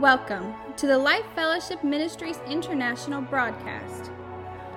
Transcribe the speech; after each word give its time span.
Welcome 0.00 0.54
to 0.78 0.86
the 0.86 0.96
Life 0.96 1.26
Fellowship 1.34 1.84
Ministries 1.84 2.38
International 2.48 3.20
broadcast. 3.20 4.10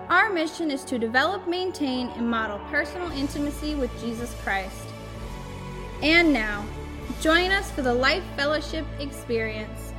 Our 0.10 0.30
mission 0.30 0.70
is 0.70 0.84
to 0.84 1.00
develop, 1.00 1.48
maintain, 1.48 2.10
and 2.10 2.30
model 2.30 2.60
personal 2.70 3.10
intimacy 3.12 3.74
with 3.76 3.90
Jesus 4.02 4.36
Christ. 4.44 4.86
And 6.02 6.34
now, 6.34 6.66
join 7.22 7.52
us 7.52 7.72
for 7.72 7.82
the 7.82 7.94
Life 7.94 8.22
Fellowship 8.36 8.86
experience. 9.00 9.94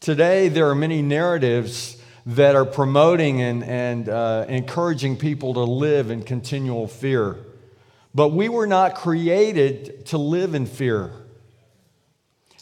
Today, 0.00 0.48
there 0.48 0.70
are 0.70 0.74
many 0.74 1.02
narratives 1.02 2.02
that 2.24 2.56
are 2.56 2.64
promoting 2.64 3.42
and, 3.42 3.62
and 3.62 4.08
uh, 4.08 4.46
encouraging 4.48 5.18
people 5.18 5.52
to 5.52 5.64
live 5.64 6.10
in 6.10 6.22
continual 6.22 6.88
fear. 6.88 7.36
But 8.14 8.28
we 8.28 8.48
were 8.48 8.66
not 8.66 8.94
created 8.94 10.06
to 10.06 10.18
live 10.18 10.54
in 10.54 10.66
fear. 10.66 11.10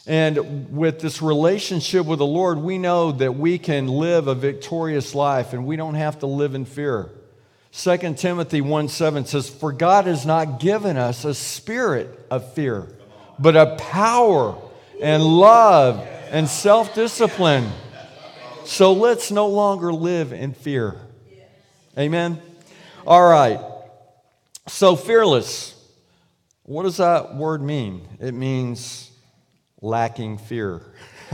And 0.05 0.75
with 0.75 0.99
this 0.99 1.21
relationship 1.21 2.05
with 2.05 2.19
the 2.19 2.25
Lord, 2.25 2.57
we 2.57 2.77
know 2.77 3.11
that 3.13 3.35
we 3.35 3.57
can 3.57 3.87
live 3.87 4.27
a 4.27 4.35
victorious 4.35 5.15
life 5.15 5.53
and 5.53 5.65
we 5.65 5.75
don't 5.75 5.93
have 5.93 6.19
to 6.19 6.27
live 6.27 6.55
in 6.55 6.65
fear. 6.65 7.09
2 7.71 8.15
Timothy 8.15 8.61
1 8.61 8.89
7 8.89 9.25
says, 9.25 9.49
For 9.49 9.71
God 9.71 10.05
has 10.05 10.25
not 10.25 10.59
given 10.59 10.97
us 10.97 11.23
a 11.23 11.33
spirit 11.33 12.27
of 12.29 12.53
fear, 12.53 12.87
but 13.39 13.55
a 13.55 13.75
power 13.77 14.57
and 15.01 15.23
love 15.23 16.05
and 16.29 16.47
self 16.47 16.93
discipline. 16.93 17.69
So 18.65 18.93
let's 18.93 19.31
no 19.31 19.47
longer 19.47 19.91
live 19.91 20.33
in 20.33 20.53
fear. 20.53 20.95
Amen? 21.97 22.41
All 23.07 23.27
right. 23.27 23.59
So, 24.67 24.95
fearless. 24.95 25.75
What 26.63 26.83
does 26.83 26.97
that 26.97 27.35
word 27.35 27.61
mean? 27.61 28.07
It 28.21 28.33
means 28.33 29.11
lacking 29.81 30.37
fear. 30.37 30.81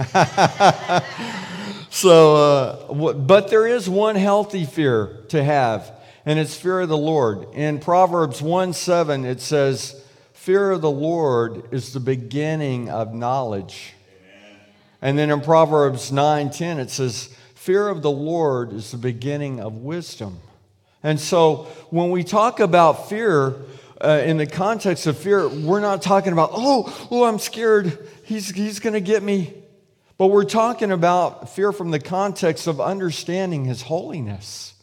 so, 1.92 2.36
uh, 2.36 3.14
but 3.14 3.50
there 3.50 3.68
is 3.68 3.88
one 3.88 4.16
healthy 4.16 4.66
fear 4.66 5.24
to 5.30 5.44
have, 5.44 5.92
and 6.26 6.40
it's 6.40 6.56
fear 6.56 6.82
of 6.82 6.90
the 6.90 6.98
Lord. 6.98 7.54
In 7.54 7.80
Proverbs 7.80 8.42
1 8.42 8.74
7, 8.74 9.26
it 9.26 9.40
says, 9.40 10.04
Fear 10.34 10.72
of 10.72 10.82
the 10.82 10.90
Lord 10.90 11.72
is 11.72 11.94
the 11.94 12.00
beginning 12.00 12.90
of 12.90 13.14
knowledge. 13.14 13.94
Amen. 14.20 14.60
And 15.02 15.18
then 15.20 15.30
in 15.30 15.42
Proverbs 15.42 16.12
9 16.12 16.50
10, 16.50 16.80
it 16.80 16.90
says, 16.90 17.36
Fear 17.54 17.90
of 17.90 18.02
the 18.02 18.10
Lord 18.10 18.74
is 18.74 18.90
the 18.90 18.98
beginning 18.98 19.60
of 19.60 19.76
wisdom. 19.76 20.40
And 21.04 21.20
so 21.20 21.68
when 21.90 22.12
we 22.12 22.24
talk 22.24 22.60
about 22.60 23.10
fear, 23.10 23.56
uh, 24.02 24.22
in 24.24 24.38
the 24.38 24.46
context 24.46 25.08
of 25.08 25.18
fear, 25.18 25.48
we're 25.48 25.80
not 25.80 26.02
talking 26.02 26.34
about, 26.34 26.52
oh, 26.54 27.08
oh, 27.12 27.24
I'm 27.26 27.40
scared. 27.40 27.98
He's, 28.24 28.50
he's 28.50 28.80
going 28.80 28.94
to 28.94 29.02
get 29.02 29.24
me. 29.24 29.54
But 30.18 30.28
we're 30.28 30.46
talking 30.46 30.92
about 30.92 31.50
fear 31.50 31.72
from 31.72 31.92
the 31.92 32.00
context 32.00 32.68
of 32.68 32.82
understanding 32.82 33.66
his 33.66 33.82
holiness. 33.82 34.74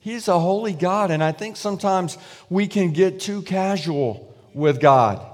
He's 0.00 0.28
a 0.28 0.38
holy 0.38 0.72
God. 0.72 1.10
And 1.10 1.22
I 1.22 1.32
think 1.32 1.56
sometimes 1.56 2.18
we 2.50 2.66
can 2.66 2.92
get 2.92 3.20
too 3.20 3.42
casual 3.42 4.34
with 4.52 4.80
God. 4.80 5.26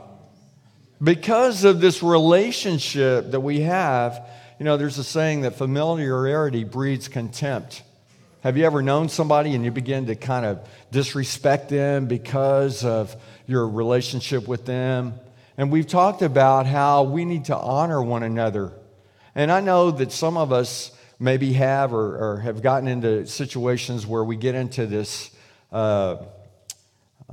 Because 1.02 1.64
of 1.64 1.80
this 1.80 2.02
relationship 2.02 3.30
that 3.30 3.40
we 3.40 3.60
have, 3.60 4.28
you 4.58 4.64
know, 4.64 4.76
there's 4.76 4.98
a 4.98 5.04
saying 5.04 5.42
that 5.42 5.54
familiarity 5.54 6.64
breeds 6.64 7.08
contempt. 7.08 7.82
Have 8.42 8.56
you 8.56 8.64
ever 8.64 8.82
known 8.82 9.08
somebody 9.08 9.56
and 9.56 9.64
you 9.64 9.72
begin 9.72 10.06
to 10.06 10.14
kind 10.14 10.46
of 10.46 10.60
disrespect 10.92 11.70
them 11.70 12.06
because 12.06 12.84
of 12.84 13.16
your 13.46 13.68
relationship 13.68 14.46
with 14.46 14.64
them? 14.64 15.14
And 15.56 15.72
we've 15.72 15.88
talked 15.88 16.22
about 16.22 16.66
how 16.66 17.02
we 17.02 17.24
need 17.24 17.46
to 17.46 17.56
honor 17.56 18.00
one 18.00 18.22
another. 18.22 18.72
And 19.34 19.50
I 19.50 19.58
know 19.58 19.90
that 19.90 20.12
some 20.12 20.36
of 20.36 20.52
us 20.52 20.92
maybe 21.18 21.54
have 21.54 21.92
or, 21.92 22.34
or 22.34 22.36
have 22.38 22.62
gotten 22.62 22.86
into 22.86 23.26
situations 23.26 24.06
where 24.06 24.22
we 24.22 24.36
get 24.36 24.54
into 24.54 24.86
this. 24.86 25.32
Uh, 25.72 26.18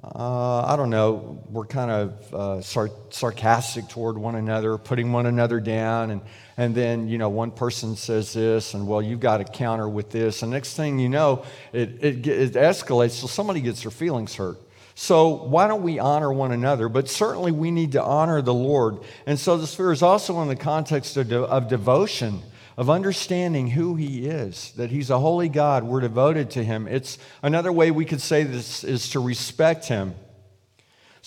uh, 0.03 0.61
I 0.61 0.75
don't 0.75 0.89
know, 0.89 1.41
we're 1.50 1.66
kind 1.66 1.89
of 1.89 2.33
uh, 2.33 2.61
sar- 2.61 2.89
sarcastic 3.11 3.88
toward 3.88 4.17
one 4.17 4.35
another, 4.35 4.78
putting 4.78 5.13
one 5.13 5.25
another 5.25 5.61
down. 5.61 6.11
And, 6.11 6.22
and 6.57 6.75
then, 6.75 7.07
you 7.07 7.17
know, 7.17 7.29
one 7.29 7.51
person 7.51 7.95
says 7.95 8.34
this, 8.34 8.73
and 8.73 8.88
well, 8.88 9.01
you've 9.01 9.22
got 9.22 9.38
to 9.38 9.45
counter 9.45 9.88
with 9.88 10.09
this. 10.09 10.41
And 10.41 10.51
next 10.51 10.75
thing 10.75 11.00
you 11.00 11.07
know, 11.07 11.45
it, 11.72 12.03
it, 12.03 12.28
it 12.28 12.53
escalates 12.53 13.11
so 13.11 13.28
somebody 13.28 13.61
gets 13.61 13.84
their 13.84 13.91
feelings 13.91 14.35
hurt. 14.35 14.57
So 14.95 15.45
why 15.45 15.67
don't 15.67 15.84
we 15.84 16.00
honor 16.00 16.31
one 16.31 16.51
another? 16.51 16.89
But 16.89 17.09
certainly 17.09 17.51
we 17.51 17.72
need 17.72 17.94
to 17.94 18.03
honor 18.03 18.41
the 18.41 18.53
Lord. 18.53 19.00
And 19.25 19.39
so 19.39 19.57
the 19.57 19.67
fear 19.67 19.91
is 19.91 20.01
also 20.01 20.41
in 20.41 20.50
the 20.50 20.55
context 20.55 21.16
of, 21.17 21.29
de- 21.29 21.41
of 21.41 21.67
devotion 21.69 22.41
of 22.78 22.90
understanding 22.90 23.68
who 23.69 23.96
he 23.96 24.28
is, 24.28 24.74
that 24.74 24.91
he's 24.91 25.09
a 25.09 25.19
holy 25.19 25.50
God, 25.50 25.84
we're 25.84 26.02
devoted 26.02 26.52
to 26.52 26.63
him. 26.63 26.88
It's 26.88 27.18
another 27.41 27.72
way 27.72 27.91
we 27.91 28.06
could 28.06 28.22
say 28.22 28.44
this 28.44 28.84
is 28.84 29.09
to 29.09 29.19
respect 29.19 29.88
him. 29.88 30.16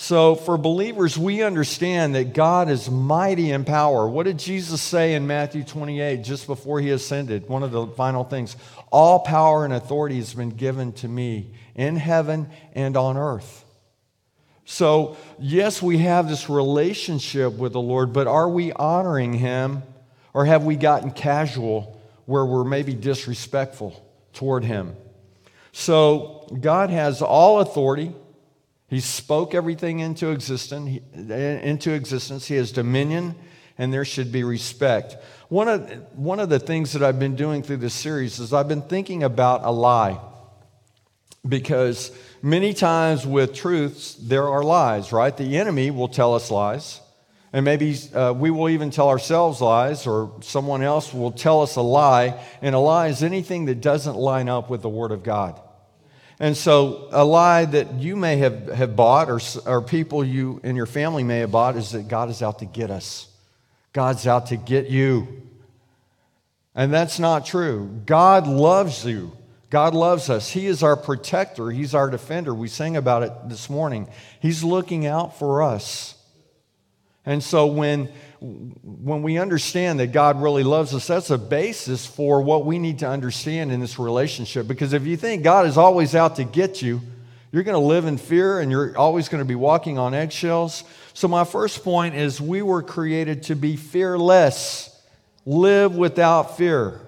So, 0.01 0.37
for 0.37 0.57
believers, 0.57 1.19
we 1.19 1.43
understand 1.43 2.15
that 2.15 2.33
God 2.33 2.71
is 2.71 2.89
mighty 2.89 3.51
in 3.51 3.65
power. 3.65 4.09
What 4.09 4.27
did 4.27 4.39
Jesus 4.39 4.81
say 4.81 5.15
in 5.15 5.27
Matthew 5.27 5.65
28 5.65 6.23
just 6.23 6.47
before 6.47 6.81
he 6.81 6.91
ascended? 6.91 7.49
One 7.49 7.65
of 7.65 7.73
the 7.73 7.89
final 7.89 8.23
things 8.23 8.57
All 8.93 9.19
power 9.19 9.65
and 9.65 9.75
authority 9.75 10.17
has 10.19 10.35
been 10.35 10.51
given 10.51 10.93
to 10.95 11.09
me 11.09 11.53
in 11.75 11.97
heaven 11.97 12.49
and 12.75 12.97
on 12.97 13.17
earth. 13.17 13.65
So, 14.65 15.17
yes, 15.39 15.83
we 15.83 15.99
have 15.99 16.29
this 16.29 16.49
relationship 16.49 17.55
with 17.55 17.73
the 17.73 17.81
Lord, 17.81 18.13
but 18.13 18.29
are 18.29 18.49
we 18.49 18.71
honoring 18.73 19.33
him 19.33 19.83
or 20.35 20.45
have 20.45 20.65
we 20.65 20.77
gotten 20.77 21.11
casual 21.11 22.01
where 22.27 22.45
we're 22.45 22.65
maybe 22.65 22.95
disrespectful 22.95 24.05
toward 24.33 24.65
him? 24.65 24.95
So 25.73 26.49
God 26.61 26.91
has 26.91 27.23
all 27.23 27.61
authority. 27.61 28.13
He 28.89 29.01
spoke 29.01 29.55
everything 29.55 30.01
into 30.01 30.31
existence. 30.31 31.01
Into 31.15 31.93
existence. 31.93 32.47
He 32.47 32.57
has 32.57 32.73
dominion, 32.73 33.35
and 33.77 33.93
there 33.93 34.05
should 34.05 34.33
be 34.33 34.45
respect. 34.45 35.17
One 35.49 35.69
of, 35.69 35.91
one 36.15 36.41
of 36.41 36.49
the 36.49 36.59
things 36.59 36.93
that 36.93 37.03
I've 37.03 37.19
been 37.19 37.37
doing 37.37 37.63
through 37.63 37.79
this 37.79 37.95
series 37.95 38.39
is 38.39 38.53
I've 38.53 38.69
been 38.69 38.83
thinking 38.83 39.23
about 39.23 39.65
a 39.65 39.71
lie. 39.71 40.21
Because 41.47 42.11
many 42.43 42.75
times 42.75 43.27
with 43.27 43.55
truths, 43.55 44.15
there 44.15 44.49
are 44.49 44.63
lies, 44.63 45.13
right? 45.13 45.35
The 45.35 45.57
enemy 45.57 45.91
will 45.91 46.09
tell 46.09 46.35
us 46.35 46.51
lies. 46.51 47.01
And 47.53 47.65
maybe 47.65 47.97
uh, 48.15 48.35
we 48.37 48.51
will 48.51 48.69
even 48.69 48.91
tell 48.91 49.09
ourselves 49.09 49.61
lies, 49.61 50.07
or 50.07 50.33
someone 50.43 50.83
else 50.83 51.15
will 51.15 51.33
tell 51.33 51.63
us 51.63 51.77
a 51.77 51.83
lie. 51.83 52.39
And 52.61 52.75
a 52.75 52.79
lie 52.79 53.09
is 53.09 53.23
anything 53.23 53.67
that 53.67 53.81
doesn't 53.81 54.17
line 54.17 54.49
up 54.49 54.69
with 54.69 54.83
the 54.83 54.89
Word 54.89 55.13
of 55.13 55.23
God. 55.23 55.59
And 56.41 56.57
so, 56.57 57.09
a 57.11 57.25
lie 57.25 57.65
that 57.65 57.95
you 57.95 58.15
may 58.15 58.37
have, 58.37 58.69
have 58.69 58.95
bought, 58.95 59.29
or, 59.31 59.41
or 59.67 59.83
people 59.83 60.25
you 60.25 60.61
and 60.63 60.77
your 60.77 60.87
family 60.87 61.25
may 61.25 61.39
have 61.39 61.51
bought, 61.51 61.77
is 61.77 61.93
that 61.93 62.07
God 62.07 62.29
is 62.29 62.43
out 62.43 62.61
to 62.61 62.67
get 62.67 62.91
us. 62.91 63.29
God's 63.93 64.27
out 64.27 64.49
to 64.49 64.57
get 64.57 64.89
you. 64.89 65.43
And 66.75 66.93
that's 66.93 67.19
not 67.19 67.45
true. 67.47 68.03
God 68.07 68.47
loves 68.47 69.05
you. 69.05 69.33
God 69.71 69.95
loves 69.95 70.31
us. 70.31 70.51
He 70.51 70.67
is 70.67 70.83
our 70.83 70.97
protector, 70.97 71.71
He's 71.71 71.95
our 71.95 72.11
defender. 72.11 72.55
We 72.55 72.69
sang 72.69 72.97
about 72.97 73.23
it 73.23 73.33
this 73.47 73.69
morning. 73.69 74.09
He's 74.41 74.63
looking 74.63 75.07
out 75.07 75.39
for 75.39 75.63
us. 75.63 76.15
And 77.29 77.45
so 77.45 77.67
when, 77.67 78.07
when 78.41 79.23
we 79.23 79.37
understand 79.37 80.01
that 80.01 80.13
God 80.13 80.41
really 80.41 80.63
loves 80.63 80.95
us, 80.95 81.07
that's 81.07 81.29
a 81.29 81.37
basis 81.37 82.07
for 82.07 82.41
what 82.41 82.65
we 82.65 82.79
need 82.79 83.01
to 83.01 83.07
understand 83.07 83.71
in 83.71 83.81
this 83.81 83.99
relationship. 83.99 84.67
Because 84.67 84.95
if 84.95 85.07
you 85.07 85.19
think 85.19 85.43
God 85.43 85.67
is 85.67 85.77
always 85.77 86.15
out 86.15 86.37
to 86.37 86.45
get 86.45 86.81
you, 86.81 87.03
you're 87.53 87.65
going 87.65 87.75
to 87.75 87.87
live 87.87 88.07
in 88.07 88.17
fear 88.17 88.61
and 88.61 88.71
you're 88.71 88.97
always 88.97 89.29
going 89.29 89.43
to 89.43 89.45
be 89.45 89.55
walking 89.55 89.99
on 89.99 90.15
eggshells. 90.15 90.85
So, 91.13 91.29
my 91.29 91.45
first 91.45 91.85
point 91.85 92.15
is 92.15 92.41
we 92.41 92.63
were 92.63 92.83
created 92.83 93.43
to 93.45 93.55
be 93.55 93.77
fearless, 93.77 94.99
live 95.45 95.97
without 95.97 96.57
fear. 96.57 96.99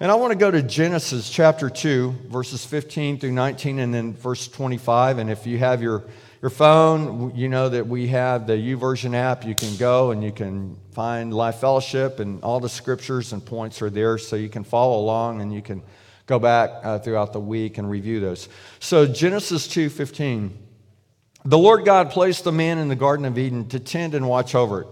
And 0.00 0.10
I 0.10 0.16
want 0.16 0.32
to 0.32 0.38
go 0.38 0.50
to 0.50 0.62
Genesis 0.64 1.30
chapter 1.30 1.70
2, 1.70 2.10
verses 2.26 2.64
15 2.64 3.20
through 3.20 3.32
19, 3.32 3.78
and 3.78 3.94
then 3.94 4.14
verse 4.14 4.48
25. 4.48 5.18
And 5.18 5.30
if 5.30 5.46
you 5.46 5.58
have 5.58 5.80
your 5.80 6.04
your 6.40 6.50
phone, 6.50 7.34
you 7.34 7.48
know 7.48 7.68
that 7.68 7.86
we 7.86 8.06
have 8.08 8.46
the 8.46 8.52
YouVersion 8.52 9.14
app. 9.14 9.44
You 9.44 9.56
can 9.56 9.76
go 9.76 10.12
and 10.12 10.22
you 10.22 10.30
can 10.30 10.76
find 10.92 11.34
Life 11.34 11.56
Fellowship, 11.56 12.20
and 12.20 12.42
all 12.44 12.60
the 12.60 12.68
scriptures 12.68 13.32
and 13.32 13.44
points 13.44 13.82
are 13.82 13.90
there, 13.90 14.18
so 14.18 14.36
you 14.36 14.48
can 14.48 14.62
follow 14.62 15.00
along 15.00 15.40
and 15.40 15.52
you 15.52 15.62
can 15.62 15.82
go 16.26 16.38
back 16.38 16.70
uh, 16.84 16.98
throughout 16.98 17.32
the 17.32 17.40
week 17.40 17.78
and 17.78 17.90
review 17.90 18.20
those. 18.20 18.48
So 18.78 19.06
Genesis 19.06 19.66
two 19.66 19.88
fifteen, 19.88 20.56
the 21.44 21.58
Lord 21.58 21.84
God 21.84 22.10
placed 22.10 22.44
the 22.44 22.52
man 22.52 22.78
in 22.78 22.88
the 22.88 22.96
Garden 22.96 23.24
of 23.24 23.36
Eden 23.36 23.68
to 23.70 23.80
tend 23.80 24.14
and 24.14 24.28
watch 24.28 24.54
over 24.54 24.82
it. 24.82 24.86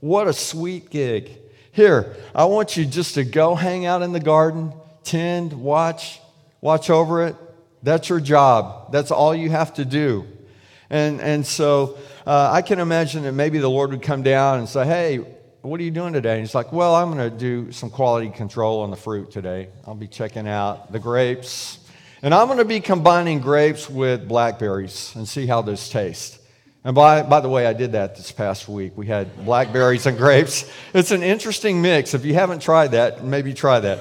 What 0.00 0.28
a 0.28 0.32
sweet 0.32 0.90
gig! 0.90 1.30
Here, 1.72 2.16
I 2.34 2.44
want 2.46 2.76
you 2.76 2.84
just 2.84 3.14
to 3.14 3.24
go 3.24 3.54
hang 3.54 3.86
out 3.86 4.02
in 4.02 4.12
the 4.12 4.20
garden, 4.20 4.74
tend, 5.04 5.52
watch, 5.52 6.20
watch 6.60 6.90
over 6.90 7.26
it. 7.26 7.36
That's 7.82 8.08
your 8.10 8.20
job. 8.20 8.92
That's 8.92 9.10
all 9.10 9.34
you 9.34 9.48
have 9.48 9.72
to 9.74 9.84
do. 9.84 10.26
And, 10.90 11.20
and 11.20 11.46
so 11.46 11.96
uh, 12.26 12.50
I 12.52 12.62
can 12.62 12.80
imagine 12.80 13.22
that 13.22 13.32
maybe 13.32 13.58
the 13.58 13.70
Lord 13.70 13.90
would 13.90 14.02
come 14.02 14.22
down 14.22 14.58
and 14.58 14.68
say, 14.68 14.84
Hey, 14.84 15.16
what 15.62 15.78
are 15.78 15.82
you 15.82 15.90
doing 15.90 16.12
today? 16.12 16.32
And 16.32 16.40
he's 16.40 16.54
like, 16.54 16.72
Well, 16.72 16.94
I'm 16.94 17.12
going 17.12 17.30
to 17.30 17.36
do 17.36 17.70
some 17.70 17.90
quality 17.90 18.28
control 18.30 18.80
on 18.80 18.90
the 18.90 18.96
fruit 18.96 19.30
today. 19.30 19.68
I'll 19.86 19.94
be 19.94 20.08
checking 20.08 20.48
out 20.48 20.92
the 20.92 20.98
grapes. 20.98 21.78
And 22.22 22.34
I'm 22.34 22.48
going 22.48 22.58
to 22.58 22.64
be 22.66 22.80
combining 22.80 23.40
grapes 23.40 23.88
with 23.88 24.28
blackberries 24.28 25.14
and 25.14 25.26
see 25.26 25.46
how 25.46 25.62
those 25.62 25.88
taste. 25.88 26.38
And 26.84 26.94
by, 26.94 27.22
by 27.22 27.40
the 27.40 27.48
way, 27.48 27.66
I 27.66 27.72
did 27.72 27.92
that 27.92 28.16
this 28.16 28.32
past 28.32 28.68
week. 28.68 28.92
We 28.96 29.06
had 29.06 29.44
blackberries 29.44 30.06
and 30.06 30.18
grapes. 30.18 30.70
It's 30.92 31.12
an 31.12 31.22
interesting 31.22 31.80
mix. 31.80 32.14
If 32.14 32.24
you 32.24 32.34
haven't 32.34 32.60
tried 32.60 32.88
that, 32.92 33.22
maybe 33.24 33.54
try 33.54 33.80
that. 33.80 34.00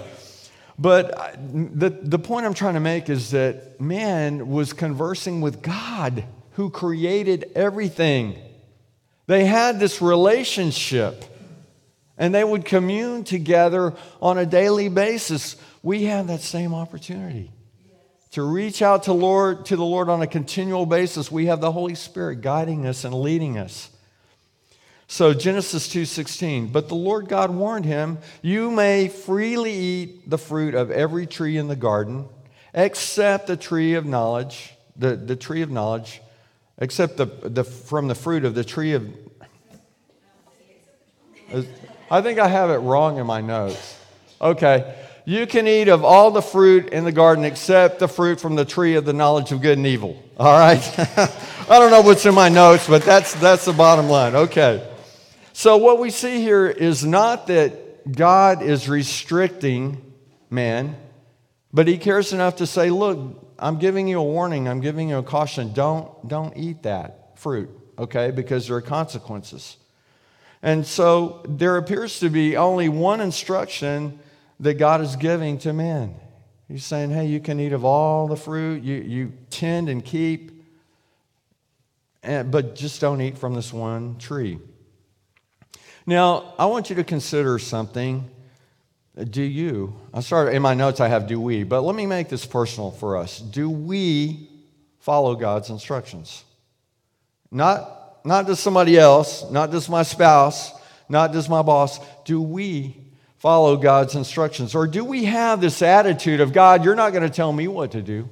But 0.78 1.38
the, 1.54 1.90
the 1.90 2.20
point 2.20 2.46
I'm 2.46 2.54
trying 2.54 2.76
to 2.76 2.80
make 2.80 3.10
is 3.10 3.32
that 3.32 3.82
man 3.82 4.48
was 4.48 4.72
conversing 4.72 5.42
with 5.42 5.62
God 5.62 6.24
who 6.60 6.70
created 6.70 7.50
everything. 7.56 8.36
They 9.28 9.46
had 9.46 9.80
this 9.80 10.02
relationship 10.02 11.24
and 12.18 12.36
they 12.36 12.44
would 12.44 12.66
commune 12.66 13.24
together 13.24 13.94
on 14.22 14.38
a 14.38 14.46
daily 14.46 14.90
basis. 14.90 15.56
We 15.82 16.04
have 16.04 16.28
that 16.28 16.42
same 16.42 16.74
opportunity 16.74 17.50
to 18.32 18.44
reach 18.44 18.82
out 18.82 19.04
to 19.04 19.14
Lord 19.14 19.68
to 19.68 19.78
the 19.78 19.86
Lord 19.86 20.10
on 20.10 20.22
a 20.22 20.28
continual 20.28 20.86
basis. 20.86 21.32
We 21.32 21.46
have 21.46 21.62
the 21.62 21.72
Holy 21.72 21.96
Spirit 21.96 22.42
guiding 22.42 22.86
us 22.86 23.06
and 23.06 23.16
leading 23.16 23.58
us. 23.58 23.90
So 25.08 25.34
Genesis 25.34 25.88
2:16, 25.88 26.74
but 26.74 26.90
the 26.90 26.96
Lord 26.96 27.30
God 27.30 27.52
warned 27.52 27.86
him, 27.86 28.18
you 28.42 28.70
may 28.70 29.08
freely 29.08 29.72
eat 29.72 30.30
the 30.30 30.38
fruit 30.38 30.76
of 30.76 30.92
every 30.92 31.26
tree 31.26 31.56
in 31.56 31.70
the 31.70 31.78
garden 31.78 32.26
except 32.74 33.48
the 33.48 33.56
tree 33.56 33.94
of 33.94 34.06
knowledge, 34.06 34.74
the, 34.98 35.16
the 35.16 35.38
tree 35.38 35.62
of 35.62 35.72
knowledge, 35.72 36.22
except 36.80 37.18
the, 37.18 37.26
the 37.26 37.64
from 37.64 38.08
the 38.08 38.16
fruit 38.16 38.46
of 38.46 38.56
the 38.56 38.64
tree 38.64 38.94
of 38.94 39.08
I 42.12 42.22
think 42.22 42.40
I 42.40 42.48
have 42.48 42.70
it 42.70 42.78
wrong 42.78 43.18
in 43.18 43.28
my 43.28 43.42
notes. 43.42 43.98
Okay. 44.42 44.96
You 45.26 45.46
can 45.46 45.68
eat 45.68 45.90
of 45.90 46.04
all 46.04 46.32
the 46.32 46.42
fruit 46.42 46.90
in 46.90 47.04
the 47.04 47.12
garden 47.12 47.46
except 47.46 48.00
the 48.00 48.08
fruit 48.08 48.40
from 48.40 48.56
the 48.56 48.66
tree 48.66 48.96
of 48.96 49.06
the 49.06 49.14
knowledge 49.14 49.52
of 49.52 49.62
good 49.62 49.78
and 49.78 49.86
evil. 49.86 50.22
All 50.38 50.58
right? 50.58 50.82
I 51.70 51.78
don't 51.78 51.92
know 51.92 52.02
what's 52.02 52.26
in 52.26 52.34
my 52.34 52.50
notes, 52.50 52.88
but 52.88 53.04
that's, 53.04 53.34
that's 53.36 53.66
the 53.66 53.74
bottom 53.74 54.10
line. 54.10 54.34
Okay. 54.36 54.88
So, 55.54 55.78
what 55.78 56.00
we 56.00 56.10
see 56.10 56.42
here 56.42 56.68
is 56.68 57.06
not 57.06 57.48
that 57.48 58.12
God 58.12 58.64
is 58.64 58.90
restricting 58.90 60.02
man, 60.50 60.96
but 61.74 61.88
he 61.88 61.98
cares 61.98 62.34
enough 62.34 62.56
to 62.56 62.66
say, 62.66 62.90
Look, 62.90 63.49
I'm 63.60 63.78
giving 63.78 64.08
you 64.08 64.20
a 64.20 64.24
warning, 64.24 64.68
I'm 64.68 64.80
giving 64.80 65.10
you 65.10 65.18
a 65.18 65.24
caution. 65.24 65.74
Don't, 65.74 66.28
don't 66.28 66.56
eat 66.56 66.84
that 66.84 67.38
fruit, 67.38 67.70
okay? 67.98 68.32
Because 68.32 68.68
there 68.68 68.78
are 68.78 68.82
consequences. 68.82 69.78
And 70.62 70.86
so 70.86 71.42
there 71.48 71.78
appears 71.78 72.20
to 72.20 72.30
be 72.30 72.58
only 72.58 72.90
one 72.90 73.22
instruction 73.22 74.20
that 74.60 74.76
God 74.76 75.02
is 75.02 75.16
giving 75.16 75.58
to 75.60 75.74
men. 75.74 76.16
He's 76.68 76.86
saying, 76.86 77.12
hey, 77.12 77.26
you 77.26 77.40
can 77.40 77.60
eat 77.60 77.74
of 77.74 77.86
all 77.86 78.28
the 78.28 78.36
fruit 78.36 78.84
you, 78.84 78.96
you 78.98 79.34
tend 79.50 79.90
and 79.90 80.04
keep, 80.04 80.64
and, 82.22 82.52
but 82.52 82.76
just 82.76 83.02
don't 83.02 83.22
eat 83.22 83.38
from 83.38 83.54
this 83.54 83.74
one 83.74 84.18
tree. 84.18 84.60
Now, 86.06 86.54
I 86.60 86.66
want 86.66 86.90
you 86.90 86.96
to 86.98 87.04
consider 87.04 87.58
something. 87.60 88.30
Do 89.24 89.42
you? 89.42 89.96
I 90.14 90.22
started 90.22 90.56
in 90.56 90.62
my 90.62 90.74
notes, 90.74 91.00
I 91.00 91.08
have 91.08 91.28
do 91.28 91.42
we, 91.42 91.64
but 91.64 91.82
let 91.82 91.96
me 91.96 92.06
make 92.06 92.30
this 92.30 92.46
personal 92.46 92.92
for 92.92 93.18
us. 93.18 93.40
Do 93.40 93.70
we 93.70 94.50
follow 95.00 95.36
God's 95.36 95.70
instructions? 95.70 96.44
Not 97.52 98.00
not 98.24 98.48
just 98.48 98.64
somebody 98.64 98.98
else, 98.98 99.50
not 99.50 99.72
just 99.72 99.90
my 99.90 100.04
spouse, 100.04 100.72
not 101.08 101.34
just 101.34 101.50
my 101.50 101.62
boss. 101.62 102.00
Do 102.26 102.42
we 102.42 102.96
follow 103.38 103.78
God's 103.78 104.16
instructions? 104.16 104.76
Or 104.76 104.88
do 104.88 105.04
we 105.04 105.26
have 105.26 105.62
this 105.62 105.82
attitude 105.82 106.42
of, 106.42 106.54
God, 106.54 106.84
you're 106.84 106.96
not 106.96 107.12
going 107.12 107.24
to 107.24 107.34
tell 107.34 107.52
me 107.52 107.68
what 107.68 107.92
to 107.94 108.02
do? 108.02 108.30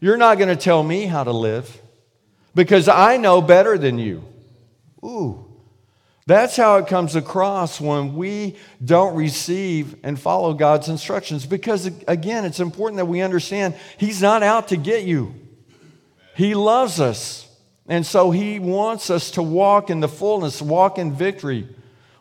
You're 0.00 0.16
not 0.16 0.38
going 0.38 0.48
to 0.48 0.56
tell 0.56 0.82
me 0.82 1.04
how 1.04 1.24
to 1.24 1.32
live 1.32 1.80
because 2.54 2.88
I 2.88 3.16
know 3.16 3.42
better 3.42 3.76
than 3.76 3.98
you. 3.98 4.24
Ooh. 5.04 5.46
That's 6.30 6.56
how 6.56 6.76
it 6.76 6.86
comes 6.86 7.16
across 7.16 7.80
when 7.80 8.14
we 8.14 8.56
don't 8.84 9.16
receive 9.16 9.96
and 10.04 10.16
follow 10.16 10.54
God's 10.54 10.88
instructions. 10.88 11.44
Because, 11.44 11.86
again, 12.06 12.44
it's 12.44 12.60
important 12.60 12.98
that 12.98 13.06
we 13.06 13.20
understand 13.20 13.74
He's 13.98 14.22
not 14.22 14.44
out 14.44 14.68
to 14.68 14.76
get 14.76 15.02
you, 15.02 15.34
He 16.36 16.54
loves 16.54 17.00
us. 17.00 17.48
And 17.88 18.06
so 18.06 18.30
he 18.30 18.60
wants 18.60 19.10
us 19.10 19.32
to 19.32 19.42
walk 19.42 19.90
in 19.90 19.98
the 19.98 20.06
fullness, 20.06 20.62
walk 20.62 20.96
in 20.98 21.12
victory, 21.12 21.66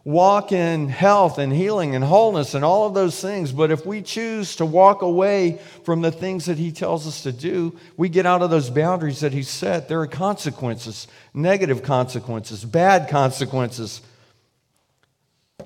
walk 0.03 0.51
in 0.51 0.87
health 0.89 1.37
and 1.37 1.51
healing 1.51 1.95
and 1.95 2.03
wholeness 2.03 2.53
and 2.53 2.63
all 2.63 2.87
of 2.87 2.93
those 2.93 3.19
things. 3.21 3.51
But 3.51 3.71
if 3.71 3.85
we 3.85 4.01
choose 4.01 4.55
to 4.57 4.65
walk 4.65 5.01
away 5.01 5.59
from 5.83 6.01
the 6.01 6.11
things 6.11 6.45
that 6.45 6.57
he 6.57 6.71
tells 6.71 7.05
us 7.05 7.23
to 7.23 7.31
do, 7.31 7.77
we 7.97 8.09
get 8.09 8.25
out 8.25 8.41
of 8.41 8.49
those 8.49 8.69
boundaries 8.69 9.19
that 9.19 9.33
he 9.33 9.43
set. 9.43 9.87
There 9.87 10.01
are 10.01 10.07
consequences, 10.07 11.07
negative 11.33 11.83
consequences, 11.83 12.63
bad 12.63 13.09
consequences, 13.09 14.01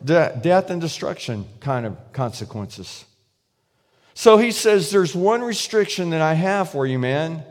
de- 0.03 0.39
death 0.41 0.69
and 0.69 0.81
destruction 0.81 1.45
kind 1.59 1.85
of 1.85 1.97
consequences. 2.11 3.05
So 4.13 4.37
he 4.37 4.51
says, 4.51 4.91
There's 4.91 5.15
one 5.15 5.41
restriction 5.41 6.11
that 6.11 6.21
I 6.21 6.33
have 6.33 6.71
for 6.71 6.85
you, 6.85 6.99
man. 6.99 7.43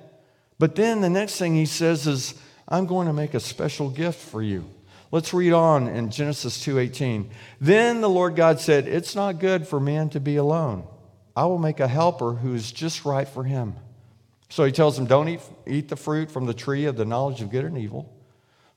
But 0.58 0.76
then 0.76 1.00
the 1.00 1.10
next 1.10 1.38
thing 1.38 1.54
he 1.54 1.66
says 1.66 2.06
is, 2.06 2.34
I'm 2.68 2.86
going 2.86 3.06
to 3.08 3.12
make 3.12 3.34
a 3.34 3.40
special 3.40 3.90
gift 3.90 4.20
for 4.20 4.40
you. 4.40 4.64
Let's 5.12 5.32
read 5.32 5.52
on 5.52 5.86
in 5.86 6.10
Genesis 6.10 6.58
2:18. 6.64 7.30
Then 7.60 8.00
the 8.00 8.08
Lord 8.08 8.34
God 8.34 8.58
said, 8.58 8.88
"It's 8.88 9.14
not 9.14 9.38
good 9.38 9.68
for 9.68 9.78
man 9.78 10.08
to 10.10 10.20
be 10.20 10.36
alone. 10.36 10.84
I 11.36 11.44
will 11.44 11.58
make 11.58 11.78
a 11.80 11.86
helper 11.86 12.32
who 12.32 12.54
is 12.54 12.72
just 12.72 13.04
right 13.04 13.28
for 13.28 13.44
him." 13.44 13.76
So 14.48 14.64
he 14.64 14.72
tells 14.72 14.98
him, 14.98 15.06
"Don't 15.06 15.28
eat, 15.28 15.40
eat 15.66 15.88
the 15.88 15.96
fruit 15.96 16.30
from 16.30 16.46
the 16.46 16.54
tree 16.54 16.86
of 16.86 16.96
the 16.96 17.04
knowledge 17.04 17.42
of 17.42 17.50
good 17.50 17.64
and 17.64 17.78
evil, 17.78 18.10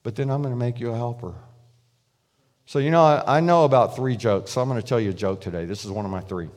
but 0.04 0.16
then 0.16 0.30
I'm 0.30 0.42
going 0.42 0.54
to 0.54 0.60
make 0.60 0.80
you 0.80 0.92
a 0.92 0.98
helper." 0.98 1.34
So 2.66 2.80
you 2.80 2.92
know, 2.92 3.04
I, 3.04 3.38
I 3.38 3.40
know 3.40 3.64
about 3.64 3.96
three 3.96 4.18
jokes, 4.18 4.52
so 4.52 4.62
I'm 4.62 4.68
going 4.68 4.82
to 4.82 4.88
tell 4.88 5.00
you 5.00 5.12
a 5.12 5.14
joke 5.14 5.40
today. 5.40 5.66
This 5.66 5.86
is 5.86 5.92
one 5.92 6.04
of 6.04 6.12
my 6.12 6.22
three. 6.22 6.50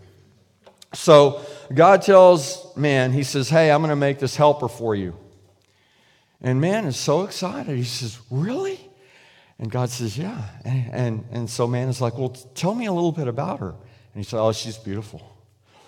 So 0.95 1.41
God 1.73 2.03
tells 2.03 2.77
man, 2.77 3.13
He 3.13 3.23
says, 3.23 3.49
Hey, 3.49 3.71
I'm 3.71 3.81
going 3.81 3.91
to 3.91 3.97
make 3.97 4.19
this 4.19 4.35
helper 4.35 4.69
for 4.69 4.95
you. 4.95 5.15
And 6.41 6.61
man 6.61 6.87
is 6.87 6.97
so 6.97 7.25
excited. 7.25 7.76
He 7.76 7.85
says, 7.85 8.19
Really? 8.31 8.88
And 9.59 9.71
God 9.71 9.91
says, 9.91 10.17
Yeah. 10.17 10.43
And, 10.65 10.91
and, 10.93 11.25
and 11.31 11.50
so 11.50 11.67
man 11.67 11.88
is 11.88 12.00
like, 12.00 12.17
Well, 12.17 12.31
tell 12.31 12.75
me 12.75 12.87
a 12.87 12.93
little 12.93 13.12
bit 13.12 13.29
about 13.29 13.61
her. 13.61 13.71
And 13.71 14.15
he 14.15 14.23
said, 14.23 14.41
Oh, 14.41 14.53
she's 14.53 14.77
beautiful. 14.77 15.23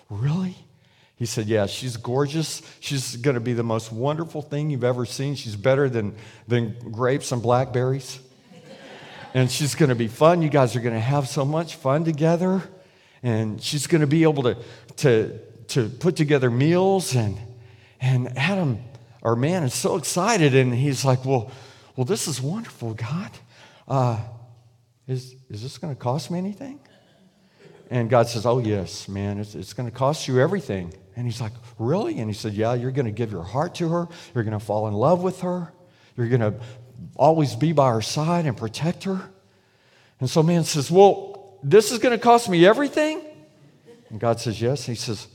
Really? 0.09 0.55
He 1.15 1.25
said, 1.25 1.47
Yeah, 1.47 1.67
she's 1.67 1.97
gorgeous. 1.97 2.61
She's 2.79 3.15
going 3.15 3.35
to 3.35 3.41
be 3.41 3.53
the 3.53 3.63
most 3.63 3.91
wonderful 3.91 4.41
thing 4.41 4.69
you've 4.69 4.83
ever 4.83 5.05
seen. 5.05 5.35
She's 5.35 5.55
better 5.55 5.89
than, 5.89 6.15
than 6.47 6.77
grapes 6.91 7.31
and 7.31 7.41
blackberries. 7.41 8.19
and 9.33 9.49
she's 9.49 9.75
going 9.75 9.89
to 9.89 9.95
be 9.95 10.07
fun. 10.07 10.41
You 10.41 10.49
guys 10.49 10.75
are 10.75 10.81
going 10.81 10.95
to 10.95 10.99
have 10.99 11.27
so 11.27 11.45
much 11.45 11.75
fun 11.75 12.03
together 12.03 12.63
and 13.23 13.61
she's 13.61 13.87
going 13.87 14.01
to 14.01 14.07
be 14.07 14.23
able 14.23 14.43
to, 14.43 14.57
to, 14.97 15.39
to 15.69 15.89
put 15.89 16.15
together 16.15 16.49
meals. 16.49 17.15
And, 17.15 17.37
and 17.99 18.37
Adam, 18.37 18.79
our 19.21 19.35
man, 19.35 19.63
is 19.63 19.73
so 19.73 19.95
excited. 19.95 20.55
And 20.55 20.73
he's 20.73 21.05
like, 21.05 21.23
Well, 21.23 21.51
well 21.95 22.05
this 22.05 22.27
is 22.27 22.41
wonderful, 22.41 22.95
God. 22.95 23.31
Uh, 23.91 24.17
is, 25.05 25.35
is 25.49 25.61
this 25.61 25.77
going 25.77 25.93
to 25.93 25.99
cost 25.99 26.31
me 26.31 26.37
anything? 26.37 26.79
And 27.89 28.09
God 28.09 28.29
says, 28.29 28.45
Oh, 28.45 28.59
yes, 28.59 29.09
man, 29.09 29.37
it's, 29.37 29.53
it's 29.53 29.73
going 29.73 29.89
to 29.89 29.93
cost 29.93 30.29
you 30.29 30.39
everything. 30.39 30.93
And 31.17 31.25
he's 31.25 31.41
like, 31.41 31.51
Really? 31.77 32.17
And 32.19 32.29
he 32.29 32.33
said, 32.33 32.53
Yeah, 32.53 32.73
you're 32.73 32.91
going 32.91 33.05
to 33.05 33.11
give 33.11 33.33
your 33.33 33.43
heart 33.43 33.75
to 33.75 33.89
her. 33.89 34.07
You're 34.33 34.45
going 34.45 34.57
to 34.57 34.65
fall 34.65 34.87
in 34.87 34.93
love 34.93 35.21
with 35.21 35.41
her. 35.41 35.73
You're 36.15 36.29
going 36.29 36.39
to 36.39 36.53
always 37.17 37.53
be 37.53 37.73
by 37.73 37.91
her 37.91 38.01
side 38.01 38.45
and 38.45 38.55
protect 38.55 39.03
her. 39.03 39.29
And 40.21 40.29
so 40.29 40.41
man 40.41 40.63
says, 40.63 40.89
Well, 40.89 41.59
this 41.61 41.91
is 41.91 41.99
going 41.99 42.17
to 42.17 42.23
cost 42.23 42.47
me 42.47 42.65
everything? 42.65 43.21
And 44.09 44.21
God 44.21 44.39
says, 44.39 44.61
Yes. 44.61 44.85
He 44.85 44.95
says, 44.95 45.27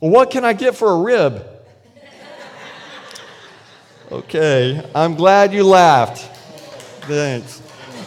Well, 0.00 0.10
what 0.10 0.30
can 0.30 0.44
I 0.44 0.52
get 0.52 0.76
for 0.76 0.90
a 0.90 0.98
rib? 0.98 1.46
okay, 4.12 4.86
I'm 4.94 5.14
glad 5.14 5.54
you 5.54 5.64
laughed. 5.64 6.28
Thanks. 7.06 7.62